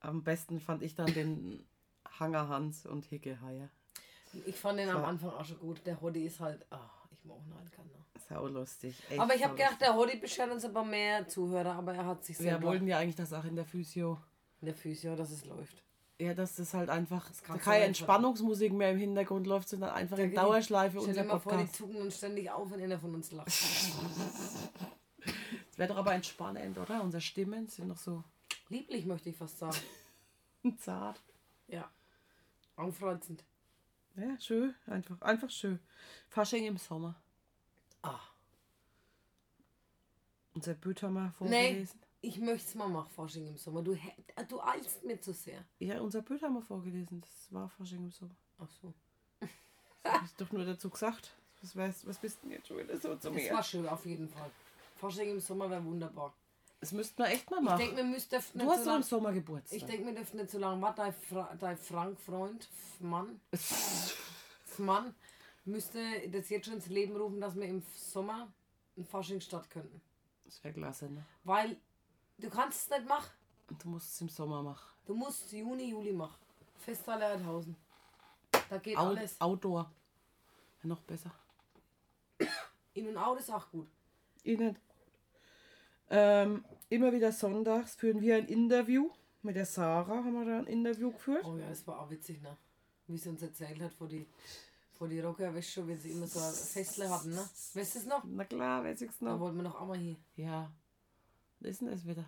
Am 0.00 0.22
besten 0.24 0.58
fand 0.60 0.82
ich 0.82 0.94
dann 0.94 1.12
den 1.12 1.64
Hanger 2.18 2.48
Hans 2.48 2.84
und 2.86 3.04
Hicke 3.06 3.40
Heier. 3.40 3.68
Ich 4.46 4.56
fand 4.56 4.78
den 4.78 4.88
am 4.88 5.02
war- 5.02 5.08
Anfang 5.08 5.30
auch 5.30 5.44
schon 5.44 5.58
gut. 5.60 5.80
Der 5.86 6.00
Hoddy 6.00 6.24
ist 6.26 6.40
halt. 6.40 6.66
ah, 6.70 6.90
ich 7.24 7.28
mag 7.28 7.38
ihn 7.46 7.54
halt 7.54 7.72
keiner. 7.72 7.88
Sau 8.28 8.46
lustig. 8.46 8.94
echt 9.10 9.20
Aber 9.20 9.34
ich 9.34 9.42
habe 9.42 9.54
gedacht, 9.54 9.80
der 9.80 9.94
Hoddy 9.94 10.18
beschert 10.18 10.50
uns 10.50 10.64
aber 10.64 10.84
mehr 10.84 11.26
Zuhörer, 11.26 11.72
aber 11.72 11.94
er 11.94 12.06
hat 12.06 12.24
sich 12.24 12.36
lustig. 12.36 12.46
Wir 12.46 12.52
selber 12.52 12.66
wollten 12.68 12.86
ja 12.86 12.98
eigentlich 12.98 13.16
das 13.16 13.32
auch 13.32 13.44
in 13.44 13.56
der 13.56 13.64
Physio. 13.64 14.18
in 14.60 14.66
der 14.66 14.74
Physio, 14.74 15.16
dass 15.16 15.30
es 15.30 15.44
läuft. 15.44 15.82
Ja, 16.20 16.32
dass 16.32 16.54
das 16.54 16.72
halt 16.74 16.90
einfach 16.90 17.28
du 17.28 17.58
keine 17.58 17.78
nicht 17.80 17.88
Entspannungsmusik 17.88 18.72
mehr 18.72 18.92
im 18.92 18.98
Hintergrund 18.98 19.46
läuft, 19.48 19.68
sondern 19.68 19.90
einfach 19.90 20.16
in 20.18 20.32
Dauerschleife 20.32 20.98
Stell 21.00 21.08
unser 21.08 21.22
dir 21.22 21.28
mal 21.28 21.40
vor, 21.40 21.56
die 21.56 21.72
zucken 21.72 21.96
uns 21.96 22.18
ständig 22.18 22.50
auf, 22.50 22.70
wenn 22.70 22.80
einer 22.80 22.98
von 22.98 23.14
uns 23.14 23.32
lacht. 23.32 23.48
Das 25.66 25.78
wäre 25.78 25.88
doch 25.88 25.96
aber 25.96 26.14
entspannend, 26.14 26.78
oder? 26.78 27.02
Unsere 27.02 27.20
Stimmen 27.20 27.66
sind 27.66 27.88
noch 27.88 27.96
so 27.96 28.22
Lieblich 28.68 29.06
möchte 29.06 29.30
ich 29.30 29.36
fast 29.36 29.58
sagen. 29.58 29.76
zart. 30.78 31.20
Ja. 31.68 31.90
Aufreizend. 32.76 33.44
Ja, 34.16 34.38
schön. 34.38 34.74
Einfach, 34.86 35.20
einfach 35.22 35.50
schön. 35.50 35.78
Fasching 36.28 36.64
im 36.66 36.76
Sommer. 36.76 37.14
Ah. 38.02 38.20
Unser 40.54 40.74
Büt 40.74 41.02
haben 41.02 41.14
wir 41.14 41.24
Nee, 41.26 41.32
vorgelesen. 41.32 42.00
ich 42.20 42.38
möchte 42.38 42.68
es 42.68 42.74
mal 42.76 42.88
machen, 42.88 43.10
Fasching 43.10 43.48
im 43.48 43.56
Sommer. 43.56 43.82
Du, 43.82 43.98
du 44.48 44.60
eilst 44.60 45.04
mir 45.04 45.20
zu 45.20 45.32
sehr. 45.32 45.64
Ja, 45.80 46.00
unser 46.00 46.20
haben 46.42 46.54
wir 46.54 46.62
vorgelesen. 46.62 47.20
Das 47.22 47.52
war 47.52 47.68
Fasching 47.68 48.04
im 48.04 48.10
Sommer. 48.12 48.36
Ach 48.58 48.68
so. 48.80 48.94
Das 50.02 50.12
hab 50.12 50.24
ich 50.24 50.34
doch 50.34 50.52
nur 50.52 50.64
dazu 50.64 50.90
gesagt. 50.90 51.34
Was, 51.60 51.74
weißt, 51.74 52.06
was 52.06 52.18
bist 52.18 52.42
denn 52.42 52.50
jetzt 52.52 52.68
schon 52.68 52.78
wieder 52.78 52.96
so 52.98 53.16
zu 53.16 53.30
mir? 53.30 53.52
war 53.52 53.62
schön, 53.62 53.88
auf 53.88 54.04
jeden 54.06 54.28
Fall. 54.28 54.50
Fasching 54.96 55.30
im 55.30 55.40
Sommer 55.40 55.68
wäre 55.70 55.84
wunderbar. 55.84 56.32
Das 56.84 56.92
müssten 56.92 57.16
wir 57.16 57.28
echt 57.28 57.50
mal 57.50 57.60
Ich 57.60 57.64
machen. 57.64 57.78
denke, 57.78 57.96
wir 57.96 58.04
müssten 58.04 58.34
nicht 58.34 58.54
du 58.56 58.70
hast 58.70 58.80
so 58.80 58.84
doch 58.84 58.96
im 58.96 59.00
lang, 59.00 59.02
Sommer 59.04 59.32
Geburtstag. 59.32 59.78
Ich 59.78 59.86
denke, 59.86 60.04
wir 60.04 60.14
dürfen 60.14 60.36
nicht 60.36 60.50
so 60.50 60.58
lange 60.58 60.82
warten. 60.82 60.96
Dein, 60.98 61.14
Fra 61.14 61.56
dein 61.58 61.78
Frank-Freund, 61.78 62.68
Mann, 63.00 63.40
Mann, 64.76 65.14
müsste 65.64 66.28
das 66.28 66.50
jetzt 66.50 66.66
schon 66.66 66.74
ins 66.74 66.88
Leben 66.88 67.16
rufen, 67.16 67.40
dass 67.40 67.54
wir 67.56 67.64
im 67.64 67.82
Sommer 67.96 68.52
ein 68.98 69.06
Fasching 69.06 69.40
statt 69.40 69.70
könnten. 69.70 69.98
Das 70.44 70.62
wäre 70.62 70.74
klasse, 70.74 71.08
ne? 71.08 71.24
Weil 71.44 71.78
du 72.36 72.50
kannst 72.50 72.82
es 72.82 72.98
nicht 72.98 73.08
machen. 73.08 73.30
Und 73.70 73.82
du 73.82 73.88
musst 73.88 74.12
es 74.12 74.20
im 74.20 74.28
Sommer 74.28 74.62
machen. 74.62 74.86
Du 75.06 75.14
musst 75.14 75.50
Juni, 75.52 75.88
Juli 75.88 76.12
machen. 76.12 76.36
Festhalle 76.76 77.24
Heidhausen. 77.30 77.76
Da 78.68 78.76
geht 78.76 78.98
Out, 78.98 79.16
alles. 79.16 79.40
Outdoor. 79.40 79.90
Ja, 80.82 80.88
noch 80.88 81.00
besser. 81.00 81.30
In 82.92 83.08
und 83.08 83.16
out 83.16 83.38
ist 83.40 83.50
auch 83.50 83.70
gut. 83.70 83.88
Innen. 84.42 84.76
Ähm, 86.16 86.64
immer 86.90 87.12
wieder 87.12 87.32
sonntags 87.32 87.96
führen 87.96 88.20
wir 88.20 88.36
ein 88.36 88.46
Interview. 88.46 89.10
Mit 89.42 89.56
der 89.56 89.66
Sarah 89.66 90.16
haben 90.24 90.32
wir 90.32 90.44
da 90.44 90.58
ein 90.58 90.66
Interview 90.66 91.10
geführt. 91.12 91.44
Oh 91.44 91.56
ja, 91.56 91.68
das 91.68 91.84
war 91.86 92.00
auch 92.00 92.10
witzig, 92.10 92.40
ne? 92.40 92.56
Wie 93.08 93.18
sie 93.18 93.28
uns 93.28 93.42
erzählt 93.42 93.80
hat, 93.82 93.92
vor 93.92 94.06
die, 94.08 94.26
vor 94.92 95.08
die 95.08 95.20
Rocker, 95.20 95.52
weißt 95.54 95.70
schon, 95.72 95.88
wenn 95.88 95.98
sie 95.98 96.12
immer 96.12 96.26
so 96.26 96.38
ein 96.38 96.52
Festle 96.54 97.10
hatten, 97.10 97.30
ne? 97.30 97.46
Weißt 97.74 97.94
du 97.96 97.98
es 97.98 98.06
noch? 98.06 98.22
Na 98.24 98.44
klar, 98.44 98.84
weiß 98.84 99.02
ich's 99.02 99.18
Da 99.18 99.26
noch. 99.26 99.40
wollten 99.40 99.56
wir 99.56 99.64
noch 99.64 99.80
einmal 99.80 99.98
hin. 99.98 100.16
Ja. 100.36 100.72
Was 101.60 101.70
ist 101.72 101.80
denn 101.80 101.88
das 101.90 102.06
wieder? 102.06 102.24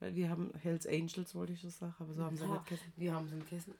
Weil 0.00 0.14
wir 0.14 0.30
haben 0.30 0.52
Hells 0.62 0.86
Angels, 0.86 1.34
wollte 1.34 1.52
ich 1.54 1.60
schon 1.60 1.70
sagen, 1.70 1.94
aber 1.98 2.14
so 2.14 2.24
haben 2.24 2.36
sie 2.36 2.44
Ja, 2.44 2.52
nicht 2.52 2.66
gegessen. 2.66 2.92
wir 2.96 3.14
haben 3.14 3.28
sie 3.28 3.38
gegessen. 3.40 3.74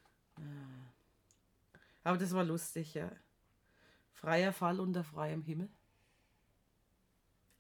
Aber 2.02 2.18
das 2.18 2.32
war 2.34 2.44
lustig, 2.44 2.94
ja. 2.94 3.10
Freier 4.12 4.52
Fall 4.52 4.80
unter 4.80 5.04
freiem 5.04 5.42
Himmel. 5.42 5.68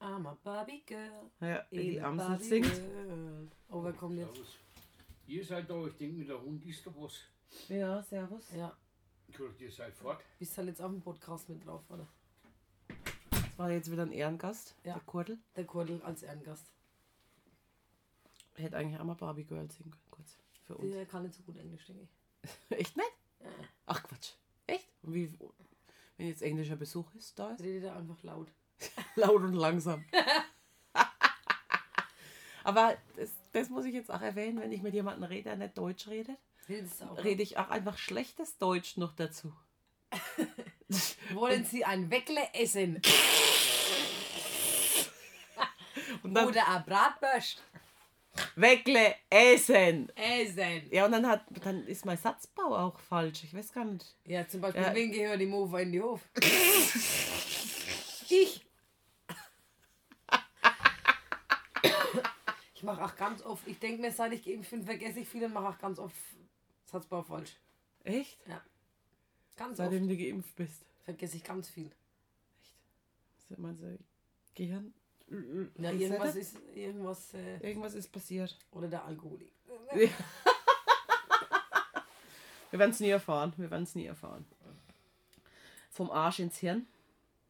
I'm 0.04 0.26
a 0.26 0.36
Barbie 0.42 0.82
Girl. 0.84 1.30
Ja, 1.40 1.64
wie 1.70 1.90
die 1.92 2.00
Amsel 2.00 2.28
Barbie 2.28 2.44
singt. 2.44 2.66
World. 3.06 3.52
Oh, 3.70 3.82
wer 3.82 3.92
kommt 3.94 4.18
jetzt? 4.18 4.34
Servus. 4.34 4.56
Ihr 5.26 5.44
seid 5.44 5.70
da, 5.70 5.86
ich 5.86 5.94
denke, 5.96 6.18
mit 6.18 6.28
der 6.28 6.40
Hund 6.42 6.64
ist 6.66 6.86
doch 6.86 6.92
was. 6.96 7.14
Ja, 7.68 8.02
servus. 8.02 8.44
Ja, 8.54 8.76
Ich 9.28 9.38
höre, 9.38 9.50
ihr 9.58 9.70
seid 9.70 9.94
fort. 9.96 10.20
bist 10.38 10.56
halt 10.58 10.68
jetzt 10.68 10.82
auf 10.82 10.90
dem 10.90 11.00
Podcast 11.00 11.48
mit 11.48 11.64
drauf, 11.64 11.82
oder? 11.88 12.06
Das 13.30 13.58
war 13.58 13.70
jetzt 13.70 13.90
wieder 13.90 14.02
ein 14.02 14.12
Ehrengast, 14.12 14.74
Ja. 14.84 14.94
der 14.94 15.02
Kurdel. 15.04 15.38
Der 15.56 15.64
Kurdel 15.64 16.02
als 16.02 16.22
Ehrengast. 16.22 16.66
Hätte 18.56 18.76
eigentlich 18.76 19.00
auch 19.00 19.04
mal 19.04 19.14
Barbie 19.14 19.44
Girl 19.44 19.70
singen 19.70 19.90
können, 19.90 20.10
kurz. 20.10 20.36
Für 20.66 20.76
uns. 20.76 20.92
Der 20.92 21.06
kann 21.06 21.22
nicht 21.22 21.34
so 21.34 21.42
gut 21.42 21.56
Englisch, 21.56 21.86
denke 21.86 22.02
ich. 22.42 22.50
Echt 22.78 22.96
nicht? 22.96 23.12
Ja. 23.40 23.48
Ach 23.86 24.02
Quatsch. 24.02 24.32
Echt? 24.66 24.88
Und 25.02 25.14
wie, 25.14 25.32
wenn 26.16 26.26
jetzt 26.28 26.42
englischer 26.42 26.76
Besuch 26.76 27.12
ist, 27.14 27.38
da 27.38 27.52
ist? 27.52 27.62
Redet 27.62 27.84
er 27.84 27.96
einfach 27.96 28.22
laut. 28.22 28.48
Laut 29.16 29.42
und 29.42 29.54
langsam. 29.54 30.04
Aber 32.64 32.96
das, 33.16 33.30
das 33.52 33.68
muss 33.68 33.84
ich 33.84 33.94
jetzt 33.94 34.10
auch 34.10 34.22
erwähnen, 34.22 34.58
wenn 34.60 34.72
ich 34.72 34.82
mit 34.82 34.94
jemandem 34.94 35.24
rede, 35.24 35.44
der 35.44 35.56
nicht 35.56 35.76
Deutsch 35.76 36.08
redet, 36.08 36.38
rede 36.68 37.42
ich 37.42 37.58
auch 37.58 37.68
einfach 37.68 37.98
schlechtes 37.98 38.56
Deutsch 38.56 38.96
noch 38.96 39.12
dazu. 39.14 39.52
Wollen 41.34 41.64
Sie 41.64 41.84
ein 41.84 42.10
Weckle 42.10 42.40
essen? 42.54 43.02
Dann 46.22 46.48
Oder 46.48 46.66
ein 46.68 46.84
Bratwurst? 46.84 47.62
Weckle 48.56 49.14
essen. 49.28 50.10
Essen. 50.16 50.88
Ja, 50.90 51.04
und 51.04 51.12
dann, 51.12 51.26
hat, 51.28 51.44
dann 51.62 51.86
ist 51.86 52.04
mein 52.06 52.16
Satzbau 52.16 52.76
auch 52.76 52.98
falsch. 52.98 53.44
Ich 53.44 53.54
weiß 53.54 53.72
gar 53.72 53.84
nicht. 53.84 54.16
Ja, 54.24 54.48
zum 54.48 54.60
Beispiel, 54.62 54.82
Ja. 54.82 54.94
wen 54.94 55.12
gehört 55.12 55.40
die 55.40 55.46
Mofa 55.46 55.80
in 55.80 55.92
die 55.92 56.00
Hof? 56.00 56.20
Ich. 58.42 58.64
Ich 62.74 62.82
mache 62.82 63.04
auch 63.04 63.16
ganz 63.16 63.42
oft, 63.42 63.66
ich 63.66 63.78
denke 63.78 64.00
mir, 64.02 64.12
seit 64.12 64.32
ich 64.32 64.42
geimpft 64.44 64.70
bin, 64.70 64.84
vergesse 64.84 65.20
ich 65.20 65.28
viel 65.28 65.44
und 65.44 65.52
mache 65.54 65.68
auch 65.68 65.78
ganz 65.78 65.98
oft 65.98 66.14
Satzbau 66.84 67.22
falsch. 67.22 67.56
Echt? 68.02 68.38
Ganz 69.56 69.78
Seitdem 69.78 70.02
oft 70.02 70.10
du 70.12 70.16
geimpft 70.18 70.54
bist. 70.56 70.84
vergesse 71.04 71.36
ich 71.36 71.44
ganz 71.44 71.68
viel. 71.68 71.90
Echt? 73.50 73.58
Meinst 73.58 73.82
du, 73.82 73.98
Gehirn? 74.54 74.92
Ja, 75.78 75.90
irgendwas 75.92 76.36
ist, 76.36 76.58
irgendwas, 76.74 77.32
äh, 77.34 77.56
Irgendwas 77.66 77.94
ist 77.94 78.12
passiert. 78.12 78.58
oder 78.72 78.88
der 78.88 79.04
Alkoholik. 79.04 79.50
Wir 82.70 82.78
werden 82.80 82.90
es 82.90 83.00
nie 83.00 83.08
erfahren. 83.10 83.52
Wir 83.56 83.70
werden 83.70 83.84
es 83.84 83.94
nie 83.94 84.06
erfahren. 84.06 84.44
Vom 85.90 86.10
Arsch 86.10 86.40
ins 86.40 86.58
Hirn. 86.58 86.86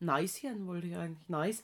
Nice 0.01 0.37
Hirn 0.37 0.67
wollte 0.67 0.87
ich 0.87 0.97
eigentlich. 0.97 1.29
Nice. 1.29 1.63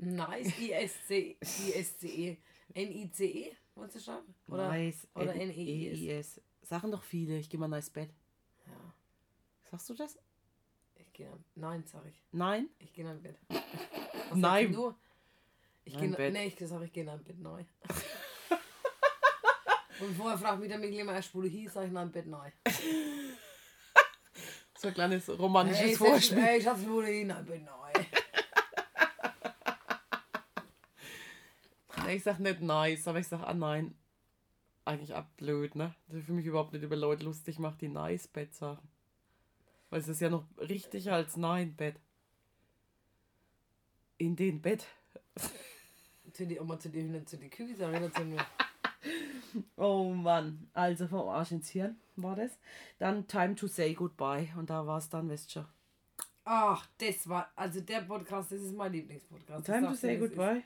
Nice, 0.00 0.58
I-S-C, 0.58 1.36
I-S-C-E, 1.40 2.36
N-I-C-E, 2.74 3.56
wolltest 3.74 3.96
du 3.96 4.00
schreiben? 4.12 4.34
Oder, 4.48 4.68
nice. 4.68 5.08
oder 5.14 5.34
N-E-I-S. 5.34 5.98
E-I-S. 5.98 6.40
Sagen 6.62 6.90
doch 6.90 7.02
viele. 7.02 7.38
Ich 7.38 7.48
gehe 7.48 7.58
mal 7.58 7.68
nice 7.68 7.90
Bett. 7.90 8.10
Ja, 8.66 8.72
Sagst 9.70 9.88
du 9.90 9.94
das? 9.94 10.18
ich 10.96 11.12
gehe 11.12 11.30
nein, 11.54 11.84
sag 11.86 12.04
ich. 12.06 12.22
Nein? 12.32 12.68
Ich 12.78 12.92
gehe 12.92 13.08
in 13.10 13.22
Bett. 13.22 13.38
Nein. 14.34 14.72
sagst 14.72 14.76
Du? 14.76 14.94
Ich 15.84 15.94
Nein, 15.94 16.08
gehe 16.08 16.16
Bett. 16.16 16.32
Nee, 16.32 16.46
ich 16.46 16.68
sag, 16.68 16.82
ich 16.82 16.92
gehe 16.92 17.02
in 17.02 17.08
ein 17.08 17.24
Bett 17.24 17.38
neu. 17.38 17.64
Und 20.00 20.14
vorher 20.16 20.38
fragt 20.38 20.60
mich 20.60 20.68
der 20.68 20.78
Mikkel 20.78 21.00
immer, 21.00 21.14
erst 21.14 21.34
wo 21.34 21.40
du 21.40 21.48
hier, 21.48 21.68
sag 21.70 21.86
ich, 21.86 21.92
nein, 21.92 22.12
Bett 22.12 22.26
neu. 22.26 22.50
So 24.78 24.86
ein 24.86 24.94
kleines 24.94 25.28
romantisches 25.28 25.80
Hey, 25.80 25.96
Vorspiel. 25.96 26.38
Ey, 26.38 26.62
Schatz, 26.62 26.78
wo 26.86 27.00
nein, 27.02 27.44
Bett 27.44 27.64
neu. 27.64 27.92
Ich 32.12 32.22
sag 32.22 32.38
nicht 32.38 32.60
nice, 32.60 33.08
aber 33.08 33.18
ich 33.18 33.26
sag 33.26 33.42
ah 33.42 33.54
nein. 33.54 33.96
Eigentlich 34.84 35.16
ab 35.16 35.36
blöd, 35.36 35.74
ne? 35.74 35.96
Ich 36.12 36.24
für 36.24 36.32
mich 36.32 36.46
überhaupt 36.46 36.72
nicht 36.72 36.84
über 36.84 36.94
Leute 36.94 37.24
lustig 37.24 37.58
mache, 37.58 37.76
die 37.80 37.88
nice 37.88 38.28
Bett 38.28 38.54
sagen. 38.54 38.88
Weil 39.90 40.00
es 40.00 40.06
ist 40.06 40.20
ja 40.20 40.30
noch 40.30 40.44
richtig 40.58 41.10
als 41.10 41.36
nein 41.36 41.74
Bett. 41.74 41.96
In 44.16 44.36
den 44.36 44.62
Bett. 44.62 44.86
Zu 46.32 46.46
die 46.46 46.60
Oma, 46.60 46.78
zu 46.78 46.88
die 46.88 47.02
Hühner, 47.02 47.26
zu 47.26 47.36
die 47.36 47.50
Kühe, 47.50 47.74
sag 47.76 47.92
ich 47.94 48.00
dazu 48.00 48.22
nur. 48.24 48.38
Oh 49.76 50.12
Mann. 50.12 50.68
Also 50.72 51.06
vom 51.06 51.28
Arsch 51.28 51.52
ins 51.52 51.70
Hirn 51.70 51.96
war 52.16 52.36
das. 52.36 52.58
Dann 52.98 53.26
Time 53.28 53.54
to 53.54 53.66
say 53.66 53.94
goodbye. 53.94 54.48
Und 54.56 54.70
da 54.70 54.86
war 54.86 54.98
es 54.98 55.08
dann, 55.08 55.28
wisst 55.28 55.56
ihr. 55.56 55.68
Ach, 56.44 56.86
das 56.98 57.28
war, 57.28 57.50
also 57.56 57.80
der 57.80 58.00
Podcast, 58.02 58.52
das 58.52 58.60
ist 58.60 58.74
mein 58.74 58.92
Lieblingspodcast. 58.92 59.66
Time 59.66 59.88
to 59.88 59.94
say 59.94 60.16
goodbye. 60.16 60.62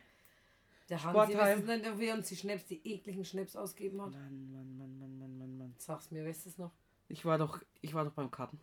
Der 0.88 1.02
Hansi, 1.02 1.16
Sporttime. 1.32 1.40
weißt 1.40 1.62
du 1.68 1.76
nicht, 1.76 1.90
ob 1.90 1.98
wir 1.98 2.14
uns 2.14 2.28
die 2.28 2.36
Schnaps, 2.36 2.66
die 2.66 2.86
ekligen 2.86 3.24
Schnaps 3.24 3.56
ausgeben 3.56 4.00
hat? 4.02 4.12
Mann, 4.12 4.52
Mann, 4.52 4.76
Mann, 4.78 4.98
Mann, 4.98 5.18
Mann, 5.18 5.38
Mann, 5.38 5.58
Mann. 5.58 5.74
Sag's 5.78 6.10
mir, 6.10 6.24
weißt 6.24 6.44
du 6.46 6.48
es 6.50 6.58
noch? 6.58 6.72
Ich 7.08 7.24
war 7.24 7.38
doch, 7.38 7.60
ich 7.80 7.94
war 7.94 8.04
doch 8.04 8.12
beim 8.12 8.30
Karten. 8.30 8.60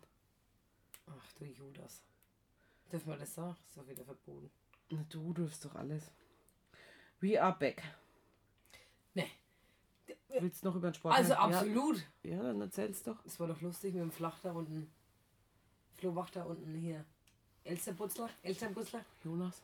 Ach 1.06 1.32
du 1.38 1.44
Judas. 1.44 2.02
Dürfen 2.92 3.08
wir 3.08 3.16
das 3.16 3.34
sagen? 3.34 3.56
Ist 3.66 3.76
doch 3.76 3.86
wieder 3.88 4.04
verboten. 4.04 4.50
Na, 4.90 5.04
Du 5.08 5.32
dürfst 5.32 5.64
doch 5.64 5.74
alles. 5.74 6.10
We 7.20 7.40
are 7.42 7.56
back. 7.58 7.82
Willst 10.40 10.62
du 10.62 10.68
noch 10.68 10.76
über 10.76 10.90
den 10.90 10.94
Sport? 10.94 11.14
Also 11.14 11.32
ja. 11.32 11.38
absolut. 11.38 12.04
Ja, 12.22 12.42
dann 12.42 12.60
erzähl's 12.60 13.02
doch. 13.02 13.24
Es 13.24 13.38
war 13.40 13.46
doch 13.46 13.60
lustig 13.60 13.94
mit 13.94 14.02
dem 14.02 14.10
Flachter 14.10 14.54
und 14.54 14.68
dem 14.68 14.90
Flohwachter 15.96 16.46
unten 16.46 16.74
hier. 16.74 17.04
Elsterputzler? 17.64 18.30
Elsterputzler? 18.42 19.04
Jonas. 19.22 19.62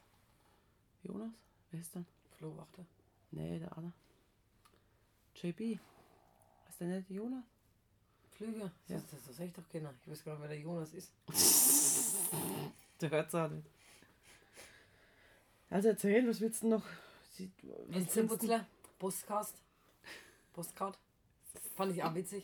Jonas? 1.03 1.33
Wer 1.71 1.81
ist 1.81 1.95
denn? 1.95 2.07
Flohwachter. 2.39 2.85
Nee, 3.31 3.59
der 3.59 3.77
andere. 3.77 3.93
JB. 5.35 5.79
Ist 6.69 6.81
der 6.81 6.89
nicht 6.89 7.11
Jonas? 7.11 7.45
Flüge? 8.37 8.61
Ja. 8.61 8.97
Das, 8.97 9.07
das, 9.07 9.27
das 9.27 9.41
ich 9.41 9.53
doch 9.53 9.69
keiner. 9.71 9.95
Ich 10.03 10.11
weiß 10.11 10.25
gar 10.25 10.33
nicht, 10.33 10.43
wer 10.43 10.49
der 10.49 10.59
Jonas 10.59 10.93
ist. 10.93 11.13
Der 13.01 13.11
hört's 13.11 13.35
auch 13.35 13.51
nicht. 13.51 13.67
Also 15.69 15.89
erzähl, 15.89 16.27
was 16.27 16.41
willst 16.41 16.63
du 16.63 16.69
noch? 16.69 16.85
Elsterputzler? 17.93 18.67
Postcast? 18.99 19.55
Postcard? 20.57 20.99
Fand 21.77 21.93
ich 21.95 22.03
auch 22.03 22.15
witzig. 22.15 22.43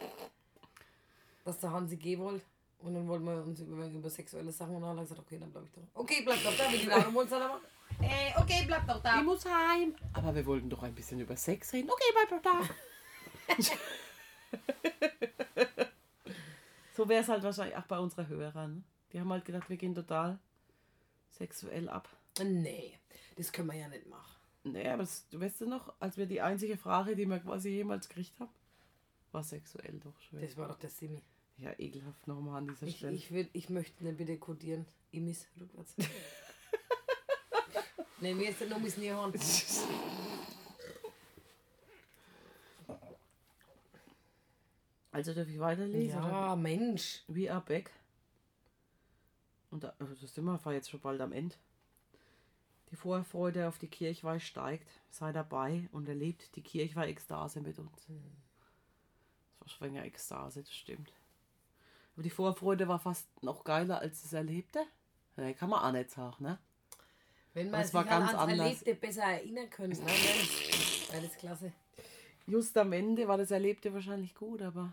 Dass 1.44 1.58
der 1.58 1.72
Hansi 1.72 1.96
gehen 1.96 2.20
wollte. 2.20 2.44
Und 2.80 2.94
dann 2.94 3.08
wollten 3.08 3.24
wir 3.24 3.42
uns 3.42 3.60
über, 3.60 3.86
über 3.86 4.10
sexuelle 4.10 4.52
Sachen 4.52 4.74
unterhalten. 4.76 5.02
Ich 5.02 5.08
gesagt, 5.08 5.26
okay, 5.26 5.38
dann 5.38 5.50
bleib 5.50 5.64
ich 5.64 5.72
doch. 5.72 5.82
Okay, 5.94 6.22
bleib 6.22 6.42
doch 6.42 6.56
da. 6.56 6.70
Wie 6.70 6.78
die 6.78 6.86
Nahrung 6.86 7.16
uns 7.16 7.30
dann 7.30 7.42
aber. 7.42 7.60
Ey, 8.00 8.34
okay, 8.36 8.64
bleib 8.66 8.86
doch 8.86 8.96
Ich 8.96 9.02
da. 9.02 9.22
muss 9.22 9.44
heim. 9.46 9.94
Aber 10.12 10.34
wir 10.34 10.44
wollten 10.44 10.68
doch 10.68 10.82
ein 10.82 10.94
bisschen 10.94 11.20
über 11.20 11.36
Sex 11.36 11.72
reden. 11.72 11.90
Okay, 11.90 12.12
bleib 12.12 12.42
doch 12.42 12.42
da. 12.42 12.60
so 16.94 17.08
wäre 17.08 17.22
es 17.22 17.28
halt 17.28 17.42
wahrscheinlich 17.42 17.76
auch 17.76 17.86
bei 17.86 17.98
unseren 17.98 18.28
Hörern. 18.28 18.84
Die 19.12 19.20
haben 19.20 19.30
halt 19.30 19.44
gedacht, 19.44 19.70
wir 19.70 19.76
gehen 19.76 19.94
total 19.94 20.38
sexuell 21.30 21.88
ab. 21.88 22.08
Nee, 22.42 22.98
das 23.36 23.52
können 23.52 23.70
wir 23.70 23.78
ja 23.78 23.88
nicht 23.88 24.06
machen. 24.06 24.41
Nee, 24.64 24.88
aber 24.88 25.02
das, 25.02 25.28
du 25.28 25.40
weißt 25.40 25.62
du 25.62 25.68
noch, 25.68 25.92
als 25.98 26.16
wir 26.16 26.26
die 26.26 26.40
einzige 26.40 26.76
Frage, 26.76 27.16
die 27.16 27.26
wir 27.26 27.40
quasi 27.40 27.70
jemals 27.70 28.08
gekriegt 28.08 28.38
haben, 28.38 28.50
war 29.32 29.42
sexuell 29.42 29.98
doch 30.00 30.18
schön. 30.20 30.40
Das 30.40 30.56
war 30.56 30.68
doch 30.68 30.78
der 30.78 30.90
Simi. 30.90 31.22
Ja, 31.56 31.72
ekelhaft 31.78 32.26
nochmal 32.26 32.58
an 32.58 32.68
dieser 32.68 32.86
Ich, 32.86 32.98
Stelle. 32.98 33.14
ich, 33.14 33.30
würd, 33.32 33.48
ich 33.52 33.70
möchte 33.70 34.04
nicht 34.04 34.18
bitte 34.18 34.38
kodieren. 34.38 34.86
Imis 35.10 35.46
rückwärts. 35.60 35.94
nee, 38.20 38.34
mir 38.34 38.50
ist 38.50 38.60
der 38.60 38.68
Numis 38.68 38.96
nie 38.96 39.10
hören. 39.10 39.32
Also 45.12 45.34
darf 45.34 45.48
ich 45.48 45.58
weiterlesen? 45.58 46.18
oder? 46.18 46.28
Ja, 46.30 46.56
Mensch. 46.56 47.22
We 47.28 47.52
are 47.52 47.60
back. 47.60 47.90
Und 49.70 49.84
da, 49.84 49.94
also 49.98 50.14
das 50.14 50.34
sind 50.34 50.44
wir 50.44 50.72
jetzt 50.72 50.90
schon 50.90 51.00
bald 51.00 51.20
am 51.20 51.32
Ende. 51.32 51.54
Die 52.92 52.96
Vorfreude 52.96 53.68
auf 53.68 53.78
die 53.78 53.88
Kirchweih 53.88 54.38
steigt. 54.38 54.86
Sei 55.10 55.32
dabei 55.32 55.88
und 55.92 56.08
erlebt 56.08 56.54
die 56.56 56.62
Kirchweih-Ekstase 56.62 57.60
mit 57.62 57.78
uns. 57.78 58.06
Das 58.06 59.60
war 59.60 59.68
schwänger 59.68 60.04
Ekstase, 60.04 60.62
das 60.62 60.74
stimmt. 60.74 61.12
Aber 62.14 62.22
die 62.22 62.30
Vorfreude 62.30 62.86
war 62.88 62.98
fast 62.98 63.26
noch 63.42 63.64
geiler 63.64 64.00
als 64.00 64.22
das 64.22 64.34
Erlebte. 64.34 64.80
Nee, 65.36 65.54
kann 65.54 65.70
man 65.70 65.82
auch 65.82 65.92
nicht 65.92 66.10
sagen, 66.10 66.44
ne? 66.44 66.58
Wenn 67.54 67.70
man 67.70 67.80
Das 67.80 67.88
sich 67.88 67.94
war 67.94 68.02
halt 68.02 68.10
ganz 68.10 68.28
ans 68.34 68.40
anders. 68.42 68.58
Erlebte 68.58 68.94
besser 68.94 69.22
erinnern 69.22 69.70
könnte, 69.70 70.02
ne? 70.02 70.10
das 71.22 71.36
klasse. 71.38 71.72
Just 72.46 72.76
am 72.76 72.92
Ende 72.92 73.26
war 73.26 73.38
das 73.38 73.50
Erlebte 73.50 73.94
wahrscheinlich 73.94 74.34
gut, 74.34 74.60
aber 74.60 74.92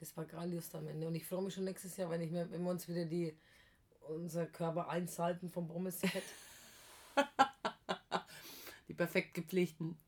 Das 0.00 0.16
war 0.16 0.24
grandios 0.24 0.74
am 0.74 0.88
Ende. 0.88 1.06
Und 1.06 1.14
ich 1.14 1.24
freue 1.24 1.42
mich 1.42 1.54
schon 1.54 1.64
nächstes 1.64 1.96
Jahr, 1.96 2.10
wenn, 2.10 2.20
ich 2.20 2.32
mir, 2.32 2.50
wenn 2.50 2.64
wir 2.64 2.70
uns 2.70 2.88
wieder 2.88 3.04
die 3.04 3.36
unser 4.08 4.46
Körper 4.46 4.88
einsalten 4.88 5.48
vom 5.50 5.68
Pommesfett. 5.68 6.24
die 8.88 8.94
perfekt 8.94 9.34
gepflegten 9.34 9.98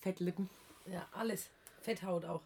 Fettlippen. 0.00 0.48
ja, 0.86 1.08
alles. 1.12 1.50
Fetthaut 1.82 2.24
auch. 2.24 2.42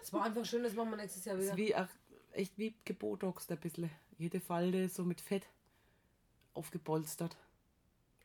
Es 0.00 0.12
war 0.12 0.24
einfach 0.24 0.44
schön, 0.44 0.62
das 0.62 0.74
machen 0.74 0.90
wir 0.90 0.96
nächstes 0.96 1.24
Jahr 1.24 1.36
wieder. 1.38 1.50
ist 1.50 1.56
wie, 1.56 1.74
ach, 1.74 1.88
echt 2.32 2.56
wie 2.58 2.74
gebotoxt 2.84 3.50
ein 3.50 3.58
bisschen. 3.58 3.90
Jede 4.18 4.40
Falte 4.40 4.88
so 4.88 5.04
mit 5.04 5.20
Fett 5.20 5.46
aufgepolstert. 6.52 7.36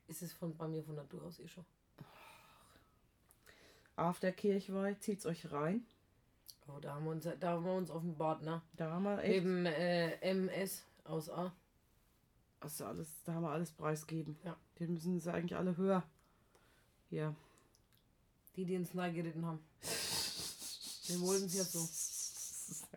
Ist 0.08 0.22
es 0.22 0.34
von, 0.34 0.56
bei 0.58 0.68
mir 0.68 0.84
von 0.84 0.96
Natur 0.96 1.24
aus 1.24 1.40
eh 1.40 1.48
schon. 1.48 1.66
Auf 3.96 4.20
der 4.20 4.32
Kirchweih 4.32 4.96
zieht's 5.00 5.26
euch 5.26 5.52
rein. 5.52 5.86
Oh, 6.68 6.80
da 6.80 6.96
haben 6.96 7.06
wir 7.06 7.12
uns, 7.12 7.28
da 7.40 7.50
haben 7.50 7.66
wir 7.66 7.74
uns 7.74 7.92
offenbart, 7.92 8.44
ne? 8.44 8.62
Da 8.74 8.92
haben 8.92 9.04
wir 9.04 9.24
echt, 9.24 9.36
Eben 9.36 9.66
äh, 9.66 10.20
MS 10.22 10.84
aus 11.04 11.30
A. 11.30 11.54
also 12.60 12.86
alles, 12.86 13.08
da 13.24 13.34
haben 13.34 13.44
wir 13.44 13.52
alles 13.52 13.72
preisgeben. 13.72 14.38
Ja. 14.44 14.56
Die 14.78 14.88
müssen 14.88 15.20
sie 15.20 15.32
eigentlich 15.34 15.56
alle 15.58 15.76
höher. 15.78 16.04
Ja. 17.10 17.34
Die, 18.56 18.66
die 18.66 18.76
uns 18.78 18.94
nahe 18.94 19.14
geritten 19.14 19.46
haben. 19.46 19.60
Wir 21.08 21.22
wollten 21.22 21.46
es 21.46 21.56
ja 21.56 21.64
so. 21.64 21.80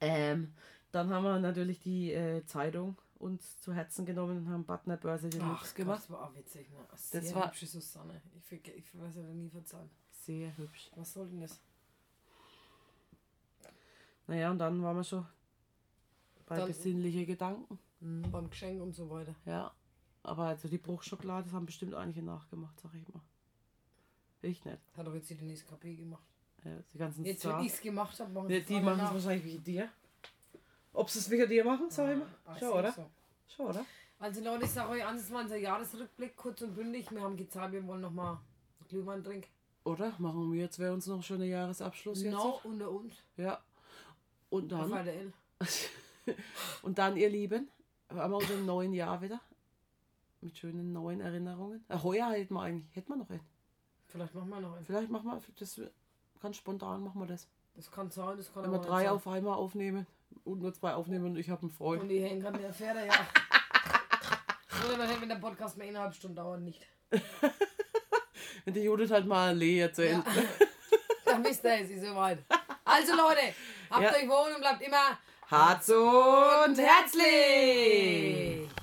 Ähm, 0.00 0.52
dann 0.92 1.08
haben 1.10 1.24
wir 1.24 1.38
natürlich 1.38 1.80
die 1.80 2.12
äh, 2.12 2.44
Zeitung 2.44 2.98
uns 3.18 3.58
zu 3.60 3.72
Herzen 3.72 4.04
genommen 4.04 4.38
und 4.38 4.48
haben 4.50 4.64
Butner 4.66 4.98
Börse 4.98 5.30
Deluxe 5.30 5.68
Gott, 5.68 5.74
gemacht. 5.76 6.02
das 6.02 6.10
war 6.10 6.28
auch 6.28 6.34
witzig, 6.34 6.68
ne? 6.70 6.76
Sehr 6.94 7.20
Das 7.22 7.34
war- 7.34 7.46
hübsche 7.48 7.66
Susanne. 7.66 8.20
Ich, 8.36 8.52
ich 8.68 8.98
weiß 8.98 9.16
ja 9.16 9.22
nie 9.22 9.48
verzeihen. 9.48 9.88
Sehr 10.10 10.54
hübsch. 10.58 10.90
Was 10.96 11.12
soll 11.14 11.28
denn 11.28 11.40
das? 11.40 11.58
Naja, 14.26 14.50
und 14.50 14.58
dann 14.58 14.82
waren 14.82 14.96
wir 14.96 15.04
schon 15.04 15.26
bei 16.46 16.56
Dann- 16.56 16.68
besinnliche 16.68 17.26
Gedanken. 17.26 17.78
Beim 18.00 18.50
Geschenk 18.50 18.82
und 18.82 18.94
so 18.94 19.08
weiter. 19.08 19.34
Ja. 19.46 19.72
Aber 20.22 20.44
also 20.44 20.68
die 20.68 20.78
Bruchschokolade, 20.78 21.44
das 21.44 21.52
haben 21.54 21.66
bestimmt 21.66 21.94
einige 21.94 22.22
nachgemacht, 22.22 22.78
sag 22.80 22.94
ich 22.94 23.06
mal. 23.12 23.22
Ich 24.42 24.62
nicht. 24.64 24.78
Hat 24.96 25.06
doch 25.06 25.14
jetzt 25.14 25.30
die 25.30 25.36
Denise 25.36 25.64
KP 25.64 25.94
gemacht. 25.96 26.22
Ja, 26.64 26.76
die 26.92 26.98
ganzen 26.98 27.24
Jetzt, 27.24 27.44
wenn 27.44 27.50
Stars. 27.52 27.66
ich 27.66 27.72
es 27.72 27.80
gemacht 27.80 28.18
habe, 28.20 28.30
machen 28.32 28.50
Ja, 28.50 28.60
die 28.60 28.80
machen 28.80 29.00
es 29.04 29.12
wahrscheinlich 29.12 29.44
wie 29.44 29.58
dir. 29.58 29.88
Ob 30.92 31.08
sie 31.10 31.18
es 31.18 31.30
wie 31.30 31.46
dir 31.46 31.64
machen, 31.64 31.86
sag 31.90 32.12
ich 32.12 32.18
mal. 32.18 32.28
Ah, 32.44 32.58
Schon, 32.58 32.68
oder? 32.68 32.92
so. 32.92 33.10
Schon, 33.48 33.66
oder? 33.66 33.86
Also 34.18 34.42
Leute, 34.42 34.64
ich 34.64 34.70
sage 34.70 34.90
euch 34.90 35.04
an, 35.04 35.16
das 35.16 35.30
war 35.30 35.42
unser 35.42 35.56
Jahresrückblick, 35.56 36.36
kurz 36.36 36.62
und 36.62 36.74
bündig. 36.74 37.10
Wir 37.10 37.20
haben 37.22 37.36
gezahlt, 37.36 37.72
wir 37.72 37.86
wollen 37.86 38.00
nochmal 38.00 38.38
Glühwein 38.88 39.22
trinken. 39.24 39.48
Oder? 39.84 40.14
Machen 40.18 40.52
wir 40.52 40.60
jetzt, 40.60 40.78
wäre 40.78 40.92
uns 40.94 41.06
noch 41.06 41.22
schon 41.22 41.42
ein 41.42 41.48
Jahresabschluss 41.48 42.22
jetzt. 42.22 42.32
No, 42.32 42.60
unter 42.64 42.90
uns. 42.90 43.16
Ja. 43.36 43.62
Und 44.50 44.72
Auf 44.72 44.88
dann, 44.90 45.06
RTL. 45.06 45.32
und 46.82 46.98
dann, 46.98 47.16
ihr 47.16 47.28
Lieben, 47.28 47.68
haben 48.10 48.32
wir 48.32 48.36
uns 48.38 48.50
im 48.50 48.66
neuen 48.66 48.92
Jahr 48.92 49.20
wieder. 49.22 49.40
Mit 50.40 50.58
schönen 50.58 50.92
neuen 50.92 51.20
Erinnerungen. 51.20 51.84
Äh, 51.88 51.98
heuer 52.02 52.30
hätten 52.30 52.54
wir 52.54 52.62
eigentlich, 52.62 52.94
hätten 52.94 53.08
wir 53.10 53.16
noch 53.16 53.30
einen. 53.30 53.40
Vielleicht 54.08 54.34
machen 54.34 54.50
wir 54.50 54.60
noch 54.60 54.76
einen. 54.76 54.84
Vielleicht 54.84 55.10
machen 55.10 55.26
wir, 55.26 55.40
das 55.58 55.80
ganz 56.40 56.56
spontan 56.56 57.02
machen 57.02 57.20
wir 57.20 57.26
das. 57.26 57.48
Das 57.74 57.90
kann 57.90 58.10
sein, 58.10 58.36
das 58.36 58.52
kann 58.52 58.62
Wenn 58.64 58.72
wir 58.72 58.78
drei 58.78 59.04
sein. 59.04 59.12
auf 59.12 59.26
einmal 59.26 59.54
aufnehmen 59.54 60.06
und 60.44 60.60
nur 60.60 60.72
zwei 60.74 60.94
aufnehmen 60.94 61.26
und 61.26 61.36
ich 61.36 61.48
habe 61.50 61.62
einen 61.62 61.70
Freund. 61.70 62.02
Und 62.02 62.08
die 62.10 62.20
hängen 62.22 62.44
an 62.46 62.54
der 62.60 62.72
Pferde, 62.72 63.06
ja. 63.06 63.12
Oder 64.86 64.98
dann 65.06 65.20
wenn 65.20 65.28
der 65.30 65.36
Podcast 65.36 65.76
mehr 65.78 65.88
eineinhalb 65.88 66.14
Stunden 66.14 66.36
dauert, 66.36 66.60
nicht. 66.60 66.86
Wenn 68.64 68.74
die 68.74 68.80
Judith 68.80 69.10
halt 69.10 69.26
mal 69.26 69.54
Lee 69.56 69.80
erzählt. 69.80 70.22
Dann 71.24 71.44
wisst 71.44 71.64
ihr, 71.64 71.80
es 71.80 71.90
ist 71.90 72.04
soweit. 72.06 72.38
Also 72.84 73.12
Leute, 73.14 73.40
habt 73.90 74.02
Ja. 74.02 74.12
euch 74.14 74.28
wohl 74.28 74.54
und 74.54 74.60
bleibt 74.60 74.80
immer 74.82 75.18
Herz 75.54 75.88
und 75.88 76.76
herzlich! 76.76 78.73